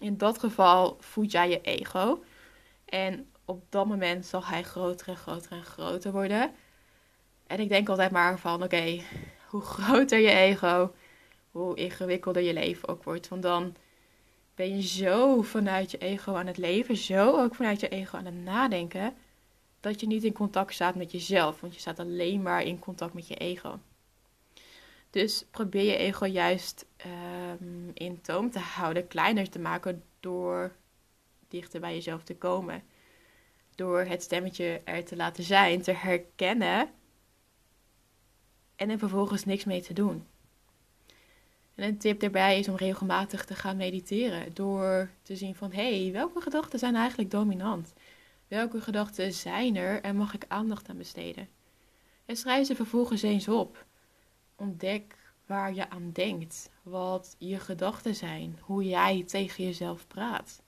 In 0.00 0.16
dat 0.16 0.38
geval 0.38 0.96
voed 1.00 1.30
jij 1.30 1.50
je 1.50 1.60
ego. 1.60 2.22
En 2.84 3.26
op 3.48 3.62
dat 3.68 3.86
moment 3.86 4.26
zal 4.26 4.44
hij 4.44 4.62
groter 4.62 5.08
en 5.08 5.16
groter 5.16 5.52
en 5.52 5.64
groter 5.64 6.12
worden. 6.12 6.54
En 7.46 7.60
ik 7.60 7.68
denk 7.68 7.88
altijd 7.88 8.10
maar 8.10 8.38
van, 8.38 8.62
oké, 8.62 9.02
hoe 9.50 9.60
groter 9.60 10.18
je 10.18 10.30
ego, 10.30 10.94
hoe 11.50 11.76
ingewikkelder 11.76 12.42
je 12.42 12.52
leven 12.52 12.88
ook 12.88 13.02
wordt. 13.02 13.28
Want 13.28 13.42
dan 13.42 13.74
ben 14.54 14.76
je 14.76 14.82
zo 14.82 15.42
vanuit 15.42 15.90
je 15.90 15.98
ego 15.98 16.34
aan 16.34 16.46
het 16.46 16.56
leven, 16.56 16.96
zo 16.96 17.40
ook 17.40 17.54
vanuit 17.54 17.80
je 17.80 17.88
ego 17.88 18.16
aan 18.16 18.24
het 18.24 18.42
nadenken, 18.44 19.14
dat 19.80 20.00
je 20.00 20.06
niet 20.06 20.24
in 20.24 20.32
contact 20.32 20.74
staat 20.74 20.94
met 20.94 21.12
jezelf. 21.12 21.60
Want 21.60 21.74
je 21.74 21.80
staat 21.80 21.98
alleen 21.98 22.42
maar 22.42 22.62
in 22.62 22.78
contact 22.78 23.14
met 23.14 23.28
je 23.28 23.34
ego. 23.34 23.78
Dus 25.10 25.44
probeer 25.50 25.84
je 25.84 25.96
ego 25.96 26.26
juist 26.26 26.86
um, 27.60 27.90
in 27.94 28.20
toom 28.20 28.50
te 28.50 28.58
houden, 28.58 29.06
kleiner 29.06 29.48
te 29.50 29.58
maken 29.58 30.02
door 30.20 30.72
dichter 31.48 31.80
bij 31.80 31.94
jezelf 31.94 32.24
te 32.24 32.36
komen. 32.36 32.82
Door 33.78 34.00
het 34.00 34.22
stemmetje 34.22 34.80
er 34.84 35.04
te 35.04 35.16
laten 35.16 35.44
zijn, 35.44 35.82
te 35.82 35.92
herkennen 35.92 36.90
en 38.76 38.90
er 38.90 38.98
vervolgens 38.98 39.44
niks 39.44 39.64
mee 39.64 39.82
te 39.82 39.92
doen. 39.92 40.26
En 41.74 41.84
een 41.84 41.98
tip 41.98 42.20
daarbij 42.20 42.58
is 42.58 42.68
om 42.68 42.76
regelmatig 42.76 43.44
te 43.44 43.54
gaan 43.54 43.76
mediteren. 43.76 44.54
Door 44.54 45.10
te 45.22 45.36
zien 45.36 45.54
van, 45.54 45.72
hé, 45.72 46.02
hey, 46.02 46.12
welke 46.12 46.40
gedachten 46.40 46.78
zijn 46.78 46.94
eigenlijk 46.94 47.30
dominant? 47.30 47.92
Welke 48.48 48.80
gedachten 48.80 49.32
zijn 49.32 49.76
er 49.76 50.02
en 50.02 50.16
mag 50.16 50.34
ik 50.34 50.44
aandacht 50.48 50.88
aan 50.88 50.98
besteden? 50.98 51.48
En 52.24 52.36
schrijf 52.36 52.66
ze 52.66 52.74
vervolgens 52.74 53.22
eens 53.22 53.48
op. 53.48 53.84
Ontdek 54.56 55.16
waar 55.46 55.74
je 55.74 55.90
aan 55.90 56.10
denkt, 56.12 56.70
wat 56.82 57.36
je 57.38 57.58
gedachten 57.58 58.14
zijn, 58.14 58.58
hoe 58.60 58.84
jij 58.84 59.24
tegen 59.26 59.64
jezelf 59.64 60.06
praat. 60.06 60.62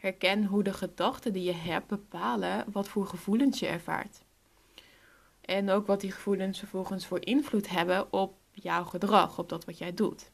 Herken 0.00 0.44
hoe 0.44 0.62
de 0.62 0.72
gedachten 0.72 1.32
die 1.32 1.42
je 1.42 1.52
hebt 1.52 1.86
bepalen 1.86 2.64
wat 2.72 2.88
voor 2.88 3.06
gevoelens 3.06 3.58
je 3.58 3.66
ervaart. 3.66 4.22
En 5.40 5.70
ook 5.70 5.86
wat 5.86 6.00
die 6.00 6.12
gevoelens 6.12 6.58
vervolgens 6.58 7.06
voor 7.06 7.24
invloed 7.24 7.68
hebben 7.68 8.12
op 8.12 8.34
jouw 8.52 8.84
gedrag, 8.84 9.38
op 9.38 9.48
dat 9.48 9.64
wat 9.64 9.78
jij 9.78 9.94
doet. 9.94 10.30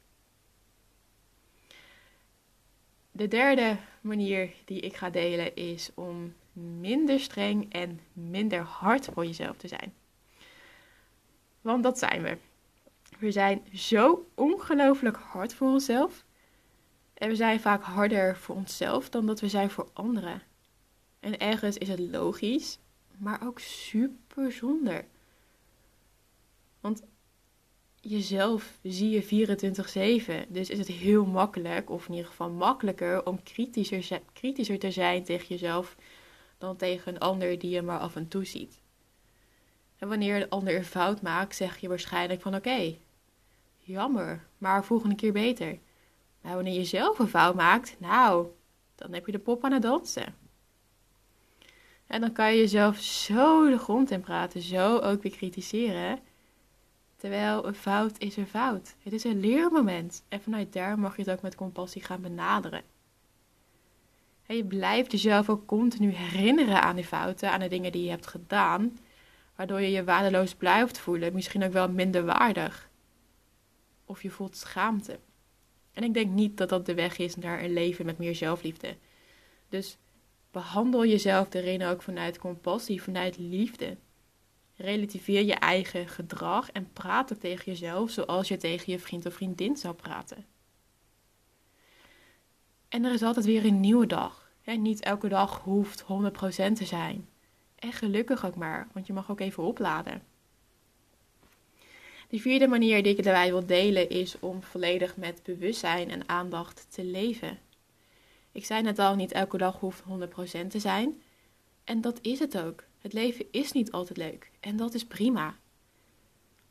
De 3.13 3.29
derde 3.29 3.77
manier 4.01 4.55
die 4.65 4.81
ik 4.81 4.97
ga 4.97 5.11
delen 5.11 5.55
is 5.55 5.91
om 5.95 6.35
minder 6.53 7.21
streng 7.21 7.73
en 7.73 8.01
minder 8.13 8.61
hard 8.61 9.09
voor 9.13 9.27
jezelf 9.27 9.57
te 9.57 9.69
zijn. 9.69 9.95
Want 11.61 11.83
dat 11.83 11.99
zijn 11.99 12.23
we. 12.23 12.39
We 13.19 13.31
zijn 13.33 13.67
zo 13.73 14.29
ongelooflijk 14.35 15.17
hard 15.17 15.55
voor 15.55 15.69
onszelf. 15.69 16.25
En 17.17 17.29
we 17.29 17.37
zijn 17.37 17.61
vaak 17.61 17.83
harder 17.83 18.37
voor 18.37 18.55
onszelf 18.55 19.09
dan 19.09 19.27
dat 19.27 19.41
we 19.41 19.49
zijn 19.49 19.71
voor 19.71 19.91
anderen. 19.93 20.43
En 21.21 21.39
ergens 21.39 21.79
is 21.79 21.89
het 21.89 21.99
logisch, 21.99 22.79
maar 23.17 23.47
ook 23.47 23.59
super 23.59 24.53
zonde. 24.53 25.05
Want 26.81 27.03
jezelf 28.01 28.79
zie 28.83 29.11
je 29.11 29.25
24-7. 30.47 30.49
Dus 30.49 30.71
is 30.71 30.79
het 30.79 30.89
heel 30.89 31.27
makkelijk, 31.27 31.91
of 31.91 32.07
in 32.07 32.15
ieder 32.15 32.31
geval 32.31 32.51
makkelijker, 32.51 33.27
om 33.27 33.43
kritischer, 33.43 34.79
te 34.79 34.91
zijn 34.91 35.25
tegen 35.25 35.47
jezelf 35.47 35.97
dan 36.59 36.77
tegen 36.77 37.15
een 37.15 37.21
ander 37.21 37.59
die 37.59 37.71
je 37.71 37.83
maar 37.83 37.99
af 37.99 38.17
en 38.17 38.29
toe 38.29 38.45
ziet. 38.45 38.81
En 39.99 40.09
wanneer 40.09 40.39
de 40.39 40.51
ander 40.51 40.77
een 40.77 40.85
fout 40.85 41.23
maakt, 41.23 41.57
zeg 41.57 41.79
je 41.79 41.89
waarschijnlijk 41.89 42.41
van 42.41 42.55
oké, 42.55 42.97
jammer, 43.79 44.47
maar 44.59 44.85
volgende 44.85 45.15
keer 45.15 45.33
beter. 45.33 45.79
Maar 46.47 46.55
wanneer 46.55 46.75
je 46.75 46.85
zelf 46.85 47.19
een 47.19 47.29
fout 47.29 47.55
maakt, 47.55 47.97
nou, 47.99 48.47
dan 48.95 49.13
heb 49.13 49.27
je 49.27 49.33
de 49.33 49.39
pop 49.39 49.65
aan 49.65 49.73
het 49.73 49.83
dansen. 49.83 50.35
En 52.07 52.21
dan 52.21 52.33
kan 52.33 52.53
je 52.53 52.59
jezelf 52.59 52.99
zo 52.99 53.71
de 53.71 53.79
grond 53.79 54.11
in 54.11 54.21
praten, 54.21 54.63
zo 54.63 54.99
ook 54.99 55.23
weer 55.23 55.33
kritiseren. 55.33 56.19
Terwijl 57.17 57.67
een 57.67 57.75
fout 57.75 58.19
is 58.19 58.37
een 58.37 58.47
fout. 58.47 58.95
Het 59.03 59.13
is 59.13 59.25
een 59.25 59.41
leermoment. 59.41 60.25
En 60.29 60.41
vanuit 60.41 60.73
daar 60.73 60.99
mag 60.99 61.17
je 61.17 61.23
het 61.23 61.31
ook 61.31 61.43
met 61.43 61.55
compassie 61.55 62.03
gaan 62.03 62.21
benaderen. 62.21 62.83
En 64.47 64.57
je 64.57 64.65
blijft 64.65 65.13
jezelf 65.13 65.51
ook 65.51 65.67
continu 65.67 66.11
herinneren 66.11 66.83
aan 66.83 66.97
die 66.97 67.05
fouten, 67.05 67.51
aan 67.51 67.61
de 67.61 67.69
dingen 67.69 67.93
die 67.93 68.05
je 68.05 68.11
hebt 68.11 68.27
gedaan. 68.27 68.99
Waardoor 69.57 69.81
je 69.81 69.91
je 69.91 70.05
waardeloos 70.05 70.55
blijft 70.55 70.99
voelen. 70.99 71.35
Misschien 71.35 71.65
ook 71.65 71.73
wel 71.73 71.91
minder 71.91 72.25
waardig. 72.25 72.89
Of 74.05 74.23
je 74.23 74.31
voelt 74.31 74.57
schaamte. 74.57 75.19
En 75.97 76.05
ik 76.05 76.15
denk 76.15 76.31
niet 76.31 76.57
dat 76.57 76.69
dat 76.69 76.87
de 76.87 76.95
weg 76.95 77.19
is 77.19 77.37
naar 77.37 77.63
een 77.63 77.73
leven 77.73 78.07
met 78.07 78.19
meer 78.19 78.35
zelfliefde. 78.35 78.97
Dus 79.69 79.99
behandel 80.51 81.07
jezelf 81.07 81.55
erin 81.55 81.83
ook 81.83 82.03
vanuit 82.03 82.39
compassie, 82.39 83.03
vanuit 83.03 83.39
liefde. 83.39 83.97
Relativeer 84.75 85.45
je 85.45 85.55
eigen 85.55 86.09
gedrag 86.09 86.71
en 86.71 86.93
praat 86.93 87.33
ook 87.33 87.39
tegen 87.39 87.65
jezelf 87.65 88.11
zoals 88.11 88.49
je 88.49 88.57
tegen 88.57 88.93
je 88.93 88.99
vriend 88.99 89.27
of 89.27 89.35
vriendin 89.35 89.77
zou 89.77 89.95
praten. 89.95 90.47
En 92.89 93.05
er 93.05 93.13
is 93.13 93.23
altijd 93.23 93.47
weer 93.47 93.65
een 93.65 93.81
nieuwe 93.81 94.07
dag. 94.07 94.51
niet 94.65 95.01
elke 95.01 95.29
dag 95.29 95.61
hoeft 95.61 96.03
100% 96.03 96.07
te 96.73 96.85
zijn. 96.85 97.29
En 97.75 97.93
gelukkig 97.93 98.47
ook 98.47 98.57
maar, 98.57 98.89
want 98.93 99.07
je 99.07 99.13
mag 99.13 99.31
ook 99.31 99.41
even 99.41 99.63
opladen. 99.63 100.23
De 102.29 102.41
vierde 102.41 102.67
manier 102.67 103.03
die 103.03 103.17
ik 103.17 103.25
daarbij 103.25 103.51
wil 103.51 103.67
delen 103.67 104.09
is 104.09 104.39
om 104.39 104.63
volledig 104.63 105.17
met 105.17 105.43
bewustzijn 105.43 106.11
en 106.11 106.29
aandacht 106.29 106.87
te 106.91 107.05
leven. 107.05 107.59
Ik 108.53 108.65
zei 108.65 108.83
net 108.83 108.99
al, 108.99 109.15
niet 109.15 109.33
elke 109.33 109.59
dag 109.59 109.81
hoeft 109.81 110.03
100% 110.03 110.67
te 110.69 110.79
zijn. 110.79 111.23
En 111.85 112.01
dat 112.01 112.19
is 112.23 112.39
het 112.39 112.59
ook. 112.59 112.85
Het 112.99 113.13
leven 113.13 113.47
is 113.51 113.73
niet 113.73 113.93
altijd 113.93 114.19
leuk. 114.19 114.51
En 114.61 114.77
dat 114.77 114.95
is 114.95 115.05
prima. 115.05 115.57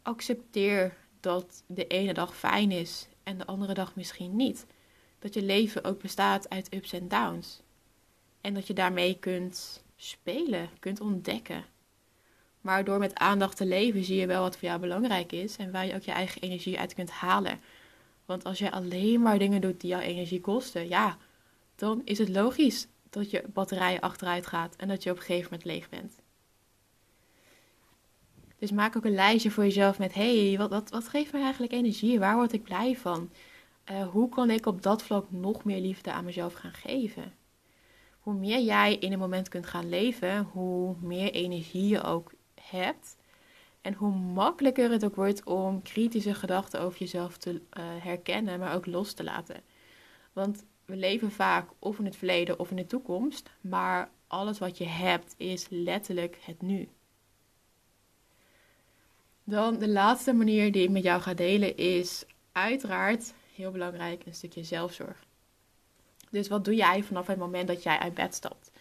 Accepteer 0.02 0.98
dat 1.20 1.64
de 1.68 1.88
ene 1.88 2.14
dag 2.14 2.38
fijn 2.38 2.72
is 2.72 3.08
en 3.24 3.38
de 3.38 3.46
andere 3.46 3.74
dag 3.74 3.96
misschien 3.96 4.36
niet. 4.36 4.66
Dat 5.20 5.34
je 5.34 5.42
leven 5.42 5.84
ook 5.84 6.02
bestaat 6.02 6.50
uit 6.50 6.74
ups 6.74 6.94
en 6.94 7.08
downs. 7.08 7.62
En 8.42 8.54
dat 8.54 8.68
je 8.68 8.74
daarmee 8.74 9.20
kunt 9.20 9.84
spelen, 9.96 10.70
kunt 10.80 11.02
ontdekken. 11.02 11.66
Maar 12.66 12.84
door 12.84 13.00
met 13.00 13.16
aandacht 13.16 13.58
te 13.58 13.66
leven 13.66 14.04
zie 14.04 14.20
je 14.20 14.28
wel 14.28 14.42
wat 14.42 14.58
voor 14.58 14.68
jou 14.68 14.80
belangrijk 14.80 15.32
is 15.32 15.58
en 15.58 15.72
waar 15.72 15.86
je 15.86 15.96
ook 15.96 16.02
je 16.02 16.12
eigen 16.12 16.42
energie 16.42 16.80
uit 16.80 16.94
kunt 16.94 17.10
halen. 17.10 17.60
Want 18.26 18.44
als 18.44 18.60
jij 18.60 18.72
alleen 18.72 19.22
maar 19.22 19.40
dingen 19.40 19.62
doet 19.62 19.82
die 19.82 19.90
jouw 19.90 20.00
energie 20.00 20.42
kosten, 20.42 20.88
ja, 20.88 21.18
dan 21.76 22.02
is 22.06 22.18
het 22.18 22.30
logisch 22.30 22.88
dat 23.10 23.32
je 23.32 23.44
batterij 23.54 24.02
achteruit 24.02 24.48
gaat 24.48 24.76
en 24.76 24.88
dat 24.88 25.04
je 25.04 25.12
op 25.12 25.18
een 25.18 25.24
gegeven 25.24 25.50
moment 25.52 25.64
leeg 25.64 25.90
bent. 25.90 26.14
Dus 28.58 28.72
maak 28.72 28.98
ook 28.98 29.06
een 29.06 29.14
lijstje 29.14 29.52
voor 29.52 29.64
jezelf 29.64 30.00
met: 30.00 30.14
hey, 30.14 30.56
wat, 30.58 30.70
wat, 30.70 30.90
wat 30.90 31.08
geeft 31.08 31.32
mij 31.32 31.42
eigenlijk 31.42 31.74
energie? 31.74 32.20
Waar 32.20 32.36
word 32.36 32.54
ik 32.54 32.64
blij 32.64 32.96
van? 32.96 33.32
Uh, 33.92 34.08
hoe 34.08 34.30
kan 34.30 34.50
ik 34.50 34.66
op 34.66 34.82
dat 34.82 35.04
vlak 35.04 35.32
nog 35.32 35.64
meer 35.64 35.80
liefde 35.80 36.12
aan 36.12 36.26
mezelf 36.26 36.54
gaan 36.54 36.74
geven? 36.74 37.34
Hoe 38.20 38.34
meer 38.34 38.60
jij 38.60 38.96
in 38.96 39.14
een 39.14 39.20
moment 39.20 39.50
kunt 39.50 39.66
gaan 39.66 39.90
leven, 39.90 40.44
hoe 40.44 40.96
meer 41.02 41.32
energie 41.32 41.88
je 41.88 42.04
ook 42.04 42.32
hebt. 42.70 43.18
En 43.82 43.94
hoe 43.94 44.16
makkelijker 44.16 44.92
het 44.92 45.06
ook 45.06 45.16
wordt 45.16 45.44
om 45.44 45.82
kritische 45.82 46.34
gedachten 46.34 46.82
over 46.82 47.00
jezelf 47.00 47.38
te 47.38 47.52
uh, 47.52 47.60
herkennen, 48.00 48.60
maar 48.60 48.76
ook 48.76 48.86
los 48.86 49.14
te 49.14 49.24
laten. 49.24 49.62
Want 50.34 50.66
we 50.86 50.96
leven 50.96 51.32
vaak 51.32 51.70
of 51.80 52.00
in 52.00 52.06
het 52.06 52.16
verleden 52.16 52.60
of 52.60 52.70
in 52.70 52.76
de 52.76 52.86
toekomst, 52.86 53.50
maar 53.62 54.10
alles 54.28 54.60
wat 54.60 54.78
je 54.78 54.86
hebt 54.86 55.34
is 55.38 55.66
letterlijk 55.70 56.38
het 56.42 56.62
nu. 56.62 56.90
Dan 59.44 59.80
de 59.80 59.90
laatste 59.90 60.34
manier 60.34 60.72
die 60.72 60.84
ik 60.84 60.90
met 60.90 61.04
jou 61.04 61.22
ga 61.22 61.34
delen 61.34 61.78
is 61.78 62.26
uiteraard 62.52 63.34
heel 63.56 63.72
belangrijk 63.72 64.26
een 64.26 64.34
stukje 64.34 64.64
zelfzorg. 64.64 65.24
Dus 66.30 66.48
wat 66.48 66.66
doe 66.66 66.76
jij 66.76 67.04
vanaf 67.04 67.28
het 67.28 67.38
moment 67.38 67.68
dat 67.68 67.84
jij 67.84 68.00
uit 68.00 68.14
bed 68.14 68.34
stapt? 68.34 68.72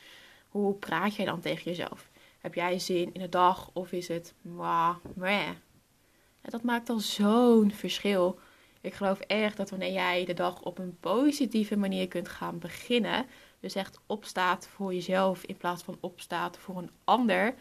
Hoe 0.49 0.75
praat 0.75 1.15
jij 1.15 1.25
dan 1.25 1.41
tegen 1.41 1.65
jezelf? 1.65 2.11
Heb 2.45 2.55
jij 2.55 2.79
zin 2.79 3.15
in 3.15 3.21
de 3.21 3.29
dag 3.29 3.71
of 3.73 3.93
is 3.93 4.09
het 4.09 4.35
mwah, 4.43 4.97
meh? 5.15 5.51
dat 6.43 6.63
maakt 6.63 6.89
al 6.89 6.99
zo'n 6.99 7.71
verschil. 7.71 8.39
Ik 8.81 8.95
geloof 8.95 9.21
echt 9.21 9.57
dat 9.57 9.71
wanneer 9.71 9.93
jij 9.93 10.25
de 10.25 10.35
dag 10.35 10.63
op 10.63 10.79
een 10.79 10.97
positieve 11.01 11.77
manier 11.77 12.09
kunt 12.09 12.29
gaan 12.29 12.59
beginnen, 12.59 13.27
dus 13.61 13.75
echt 13.75 14.01
opstaat 14.07 14.67
voor 14.67 14.95
jezelf 14.95 15.45
in 15.45 15.57
plaats 15.57 15.83
van 15.83 15.97
opstaat 16.01 16.59
voor 16.59 16.77
een 16.77 16.91
ander, 17.05 17.55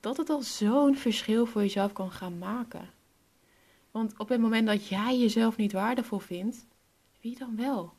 dat 0.00 0.16
het 0.16 0.30
al 0.30 0.42
zo'n 0.42 0.96
verschil 0.96 1.46
voor 1.46 1.60
jezelf 1.60 1.92
kan 1.92 2.10
gaan 2.10 2.38
maken. 2.38 2.90
Want 3.90 4.18
op 4.18 4.28
het 4.28 4.40
moment 4.40 4.66
dat 4.66 4.88
jij 4.88 5.18
jezelf 5.18 5.56
niet 5.56 5.72
waardevol 5.72 6.18
vindt, 6.18 6.66
wie 7.20 7.38
dan 7.38 7.56
wel? 7.56 7.94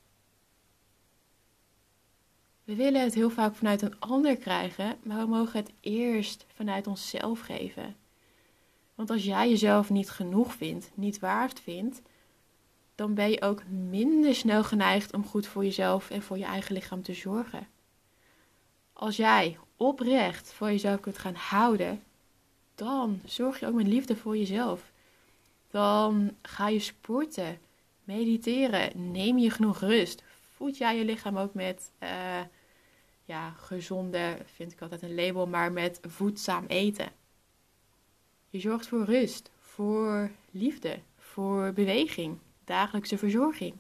We 2.66 2.76
willen 2.76 3.02
het 3.02 3.14
heel 3.14 3.30
vaak 3.30 3.56
vanuit 3.56 3.82
een 3.82 4.00
ander 4.00 4.38
krijgen, 4.38 4.98
maar 5.04 5.20
we 5.20 5.28
mogen 5.28 5.60
het 5.60 5.72
eerst 5.80 6.46
vanuit 6.54 6.88
onszelf 6.88 7.40
geven. 7.40 7.96
Want 8.96 9.10
als 9.10 9.24
jij 9.24 9.50
jezelf 9.50 9.90
niet 9.90 10.10
genoeg 10.10 10.54
vindt, 10.54 10.92
niet 10.94 11.20
waard 11.20 11.60
vindt, 11.60 12.02
dan 12.96 13.14
ben 13.14 13.30
je 13.30 13.42
ook 13.42 13.64
minder 13.68 14.36
snel 14.36 14.64
geneigd 14.64 15.14
om 15.14 15.26
goed 15.26 15.48
voor 15.48 15.64
jezelf 15.64 16.10
en 16.10 16.22
voor 16.22 16.38
je 16.38 16.46
eigen 16.46 16.74
lichaam 16.74 17.02
te 17.02 17.14
zorgen. 17.14 17.68
Als 18.94 19.16
jij 19.16 19.58
oprecht 19.78 20.54
voor 20.54 20.68
jezelf 20.68 21.00
kunt 21.00 21.18
gaan 21.18 21.36
houden, 21.36 22.04
dan 22.76 23.22
zorg 23.26 23.60
je 23.60 23.68
ook 23.68 23.74
met 23.74 23.88
liefde 23.88 24.16
voor 24.16 24.38
jezelf. 24.38 24.92
Dan 25.72 26.36
ga 26.42 26.68
je 26.68 26.80
sporten, 26.80 27.60
mediteren, 28.04 29.12
neem 29.12 29.38
je 29.38 29.50
genoeg 29.50 29.80
rust. 29.80 30.24
Voed 30.56 30.78
jij 30.78 30.98
je 30.98 31.06
lichaam 31.06 31.38
ook 31.38 31.54
met 31.54 31.92
uh, 32.04 32.42
ja, 33.26 33.50
gezonde, 33.50 34.38
vind 34.46 34.72
ik 34.72 34.82
altijd 34.82 35.02
een 35.02 35.16
label, 35.16 35.48
maar 35.48 35.72
met 35.72 36.00
voedzaam 36.02 36.66
eten. 36.66 37.12
Je 38.50 38.60
zorgt 38.60 38.88
voor 38.88 39.04
rust, 39.04 39.52
voor 39.60 40.32
liefde, 40.52 41.00
voor 41.18 41.74
beweging, 41.74 42.38
dagelijkse 42.64 43.18
verzorging. 43.18 43.76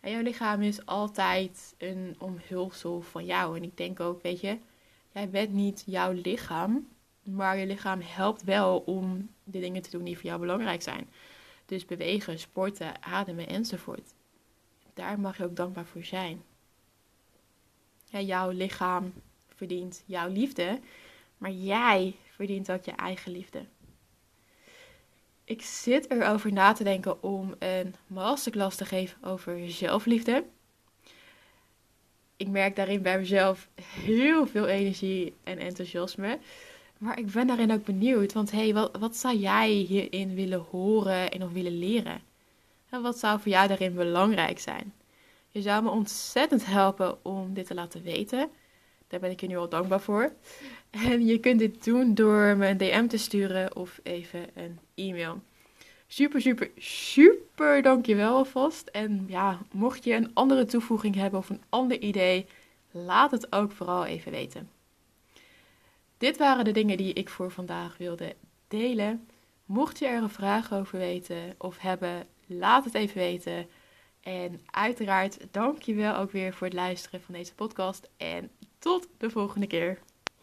En 0.00 0.10
jouw 0.10 0.22
lichaam 0.22 0.62
is 0.62 0.86
altijd 0.86 1.74
een 1.78 2.16
omhulsel 2.18 3.00
van 3.00 3.24
jou. 3.24 3.56
En 3.56 3.62
ik 3.62 3.76
denk 3.76 4.00
ook, 4.00 4.22
weet 4.22 4.40
je, 4.40 4.58
jij 5.12 5.30
bent 5.30 5.52
niet 5.52 5.82
jouw 5.86 6.12
lichaam, 6.12 6.88
maar 7.22 7.56
je 7.56 7.66
lichaam 7.66 8.00
helpt 8.00 8.44
wel 8.44 8.78
om 8.78 9.30
de 9.44 9.60
dingen 9.60 9.82
te 9.82 9.90
doen 9.90 10.04
die 10.04 10.16
voor 10.16 10.26
jou 10.26 10.40
belangrijk 10.40 10.82
zijn. 10.82 11.08
Dus 11.72 11.84
bewegen, 11.84 12.38
sporten, 12.38 13.02
ademen 13.02 13.46
enzovoort. 13.48 14.14
Daar 14.94 15.20
mag 15.20 15.36
je 15.36 15.44
ook 15.44 15.56
dankbaar 15.56 15.84
voor 15.84 16.04
zijn. 16.04 16.42
Jouw 18.04 18.50
lichaam 18.50 19.12
verdient 19.48 20.02
jouw 20.06 20.28
liefde, 20.28 20.80
maar 21.38 21.50
jij 21.50 22.16
verdient 22.30 22.72
ook 22.72 22.84
je 22.84 22.90
eigen 22.90 23.32
liefde. 23.32 23.64
Ik 25.44 25.62
zit 25.62 26.10
erover 26.10 26.52
na 26.52 26.72
te 26.72 26.84
denken 26.84 27.22
om 27.22 27.54
een 27.58 27.94
masterclass 28.06 28.76
te 28.76 28.84
geven 28.84 29.24
over 29.24 29.70
zelfliefde. 29.70 30.44
Ik 32.36 32.48
merk 32.48 32.76
daarin 32.76 33.02
bij 33.02 33.18
mezelf 33.18 33.68
heel 33.80 34.46
veel 34.46 34.66
energie 34.66 35.34
en 35.44 35.58
enthousiasme. 35.58 36.38
Maar 37.02 37.18
ik 37.18 37.32
ben 37.32 37.46
daarin 37.46 37.72
ook 37.72 37.84
benieuwd, 37.84 38.32
want 38.32 38.50
hey, 38.50 38.74
wat, 38.74 38.98
wat 38.98 39.16
zou 39.16 39.36
jij 39.36 39.70
hierin 39.70 40.34
willen 40.34 40.64
horen 40.70 41.30
en 41.30 41.42
of 41.42 41.52
willen 41.52 41.78
leren? 41.78 42.20
En 42.88 43.02
wat 43.02 43.18
zou 43.18 43.40
voor 43.40 43.52
jou 43.52 43.68
daarin 43.68 43.94
belangrijk 43.94 44.58
zijn? 44.58 44.94
Je 45.50 45.62
zou 45.62 45.82
me 45.82 45.90
ontzettend 45.90 46.66
helpen 46.66 47.24
om 47.24 47.54
dit 47.54 47.66
te 47.66 47.74
laten 47.74 48.02
weten. 48.02 48.50
Daar 49.08 49.20
ben 49.20 49.30
ik 49.30 49.40
je 49.40 49.46
nu 49.46 49.56
al 49.56 49.68
dankbaar 49.68 50.00
voor. 50.00 50.32
En 50.90 51.26
je 51.26 51.38
kunt 51.38 51.58
dit 51.58 51.84
doen 51.84 52.14
door 52.14 52.56
me 52.56 52.68
een 52.68 52.76
DM 52.76 53.06
te 53.06 53.16
sturen 53.16 53.76
of 53.76 54.00
even 54.02 54.46
een 54.54 54.78
e-mail. 54.94 55.40
Super, 56.06 56.40
super, 56.40 56.70
super 56.76 57.82
dankjewel 57.82 58.36
alvast. 58.36 58.86
En 58.86 59.24
ja, 59.28 59.58
mocht 59.72 60.04
je 60.04 60.14
een 60.14 60.30
andere 60.34 60.64
toevoeging 60.64 61.14
hebben 61.14 61.38
of 61.38 61.50
een 61.50 61.62
ander 61.68 62.00
idee, 62.00 62.46
laat 62.90 63.30
het 63.30 63.52
ook 63.52 63.72
vooral 63.72 64.04
even 64.04 64.32
weten. 64.32 64.71
Dit 66.22 66.36
waren 66.36 66.64
de 66.64 66.70
dingen 66.70 66.96
die 66.96 67.12
ik 67.12 67.28
voor 67.28 67.50
vandaag 67.50 67.96
wilde 67.96 68.36
delen. 68.68 69.28
Mocht 69.64 69.98
je 69.98 70.06
er 70.06 70.22
een 70.22 70.30
vraag 70.30 70.72
over 70.72 70.98
weten 70.98 71.54
of 71.58 71.78
hebben, 71.78 72.26
laat 72.46 72.84
het 72.84 72.94
even 72.94 73.16
weten. 73.16 73.66
En 74.20 74.60
uiteraard 74.70 75.46
dank 75.50 75.82
je 75.82 75.94
wel 75.94 76.16
ook 76.16 76.30
weer 76.30 76.54
voor 76.54 76.66
het 76.66 76.76
luisteren 76.76 77.22
van 77.22 77.34
deze 77.34 77.54
podcast. 77.54 78.10
En 78.16 78.50
tot 78.78 79.08
de 79.18 79.30
volgende 79.30 79.66
keer. 79.66 79.98